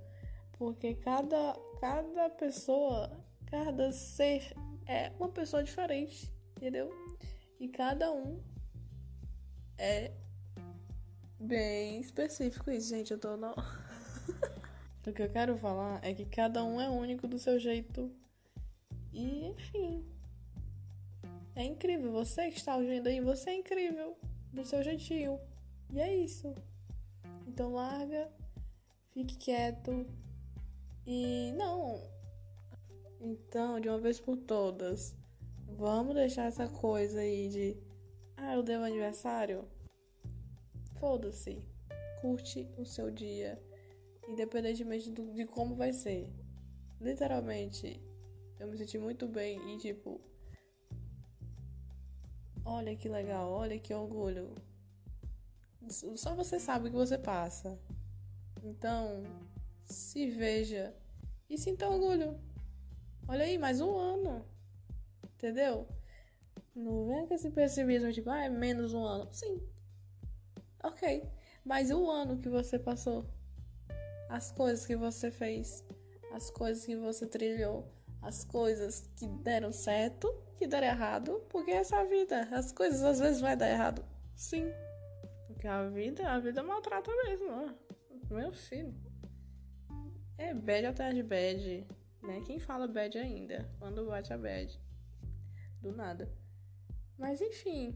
Porque 0.53 0.93
cada, 0.93 1.53
cada 1.81 2.29
pessoa, 2.29 3.11
cada 3.47 3.91
ser 3.91 4.53
é 4.85 5.11
uma 5.19 5.29
pessoa 5.29 5.63
diferente, 5.63 6.31
entendeu? 6.55 6.89
E 7.59 7.67
cada 7.67 8.11
um 8.11 8.41
é 9.77 10.11
bem 11.39 11.99
específico 11.99 12.71
isso, 12.71 12.89
gente. 12.89 13.11
Eu 13.11 13.19
tô 13.19 13.35
no... 13.35 13.53
o 15.05 15.11
que 15.11 15.21
eu 15.21 15.29
quero 15.29 15.57
falar 15.57 15.99
é 16.03 16.13
que 16.13 16.25
cada 16.25 16.63
um 16.63 16.79
é 16.79 16.89
único 16.89 17.27
do 17.27 17.37
seu 17.37 17.59
jeito. 17.59 18.09
E, 19.13 19.45
enfim. 19.47 20.05
É 21.55 21.63
incrível. 21.63 22.11
Você 22.11 22.49
que 22.49 22.57
está 22.57 22.75
ouvindo 22.75 23.07
aí, 23.07 23.21
você 23.21 23.51
é 23.51 23.55
incrível. 23.55 24.17
Do 24.51 24.65
seu 24.65 24.83
jeitinho. 24.83 25.39
E 25.91 25.99
é 25.99 26.15
isso. 26.15 26.53
Então 27.47 27.73
larga, 27.73 28.31
fique 29.13 29.35
quieto, 29.37 30.05
e 31.05 31.51
não. 31.57 32.01
Então, 33.19 33.79
de 33.79 33.89
uma 33.89 33.99
vez 33.99 34.19
por 34.19 34.37
todas, 34.37 35.15
vamos 35.67 36.15
deixar 36.15 36.45
essa 36.45 36.67
coisa 36.67 37.19
aí 37.19 37.49
de. 37.49 37.77
Ah, 38.37 38.55
eu 38.55 38.63
devo 38.63 38.85
aniversário? 38.85 39.67
Foda-se. 40.95 41.61
Curte 42.21 42.69
o 42.77 42.85
seu 42.85 43.11
dia. 43.11 43.61
Independentemente 44.27 45.11
do, 45.11 45.33
de 45.33 45.45
como 45.45 45.75
vai 45.75 45.91
ser. 45.91 46.29
Literalmente, 47.01 48.01
eu 48.63 48.69
me 48.69 48.77
senti 48.77 48.97
muito 48.97 49.27
bem 49.27 49.75
e 49.75 49.77
tipo. 49.77 50.21
Olha 52.65 52.95
que 52.95 53.09
legal, 53.09 53.51
olha 53.51 53.77
que 53.77 53.93
orgulho. 53.93 54.55
Só 56.15 56.33
você 56.33 56.59
sabe 56.59 56.87
o 56.87 56.91
que 56.91 56.95
você 56.95 57.17
passa. 57.17 57.77
Então, 58.63 59.23
se 59.83 60.29
veja 60.29 60.95
e 61.49 61.57
sinta 61.57 61.89
orgulho. 61.89 62.39
Olha 63.27 63.43
aí, 63.43 63.57
mais 63.57 63.81
um 63.81 63.97
ano. 63.97 64.45
Entendeu? 65.33 65.85
Não 66.73 67.07
vem 67.07 67.27
com 67.27 67.33
esse 67.33 67.51
pessimismo 67.51 68.13
tipo, 68.13 68.29
ah, 68.29 68.45
é 68.45 68.49
menos 68.49 68.93
um 68.93 69.03
ano. 69.03 69.27
Sim. 69.33 69.61
Ok. 70.81 71.29
Mas 71.65 71.91
o 71.91 72.09
ano 72.09 72.39
que 72.39 72.47
você 72.47 72.79
passou. 72.79 73.25
As 74.29 74.53
coisas 74.53 74.85
que 74.85 74.95
você 74.95 75.29
fez. 75.29 75.83
As 76.31 76.49
coisas 76.49 76.85
que 76.85 76.95
você 76.95 77.27
trilhou. 77.27 77.91
As 78.23 78.43
coisas 78.43 79.09
que 79.17 79.27
deram 79.27 79.71
certo, 79.71 80.33
que 80.55 80.65
deram 80.65 80.87
errado. 80.87 81.43
Porque 81.49 81.71
essa 81.71 81.97
é 81.97 82.01
a 82.01 82.05
vida. 82.05 82.47
As 82.51 82.71
coisas 82.71 83.03
às 83.03 83.19
vezes 83.19 83.41
vai 83.41 83.55
dar 83.55 83.69
errado. 83.69 84.03
Sim. 84.35 84.65
Porque 85.47 85.67
a 85.67 85.87
vida, 85.89 86.29
a 86.29 86.39
vida 86.39 86.63
maltrata 86.63 87.11
mesmo. 87.25 87.47
Ó. 87.49 88.33
Meu 88.33 88.51
filho. 88.51 88.93
É 90.37 90.53
bad 90.53 90.87
atrás 90.87 91.13
de 91.13 91.21
bad, 91.21 91.85
né? 92.21 92.41
Quem 92.45 92.59
fala 92.59 92.87
bad 92.87 93.17
ainda? 93.17 93.69
Quando 93.77 94.07
bate 94.07 94.33
a 94.33 94.37
bad. 94.37 94.79
Do 95.81 95.91
nada. 95.91 96.31
Mas 97.17 97.39
enfim, 97.39 97.95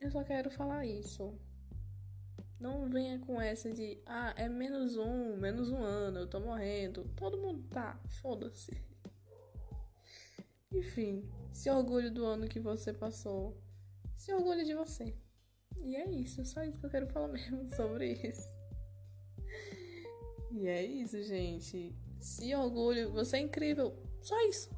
eu 0.00 0.10
só 0.10 0.22
quero 0.22 0.50
falar 0.50 0.84
isso. 0.84 1.38
Não 2.60 2.88
venha 2.88 3.18
com 3.20 3.40
essa 3.40 3.72
de, 3.72 4.02
ah, 4.04 4.34
é 4.36 4.48
menos 4.48 4.96
um, 4.96 5.36
menos 5.36 5.70
um 5.70 5.82
ano, 5.82 6.20
eu 6.20 6.26
tô 6.26 6.40
morrendo. 6.40 7.04
Todo 7.16 7.38
mundo 7.38 7.62
tá, 7.70 7.98
foda-se. 8.20 8.80
Enfim, 10.72 11.28
se 11.52 11.70
orgulhe 11.70 12.10
do 12.10 12.24
ano 12.24 12.48
que 12.48 12.60
você 12.60 12.92
passou. 12.92 13.56
Se 14.16 14.32
orgulhe 14.32 14.64
de 14.64 14.74
você. 14.74 15.14
E 15.80 15.96
é 15.96 16.10
isso, 16.10 16.44
só 16.44 16.62
isso 16.62 16.78
que 16.78 16.86
eu 16.86 16.90
quero 16.90 17.06
falar 17.08 17.28
mesmo 17.32 17.68
sobre 17.74 18.12
isso. 18.12 18.48
E 20.50 20.66
é 20.66 20.84
isso, 20.84 21.22
gente. 21.22 21.94
Se 22.20 22.54
orgulhe, 22.54 23.06
você 23.06 23.36
é 23.36 23.40
incrível. 23.40 23.96
Só 24.20 24.38
isso. 24.48 24.70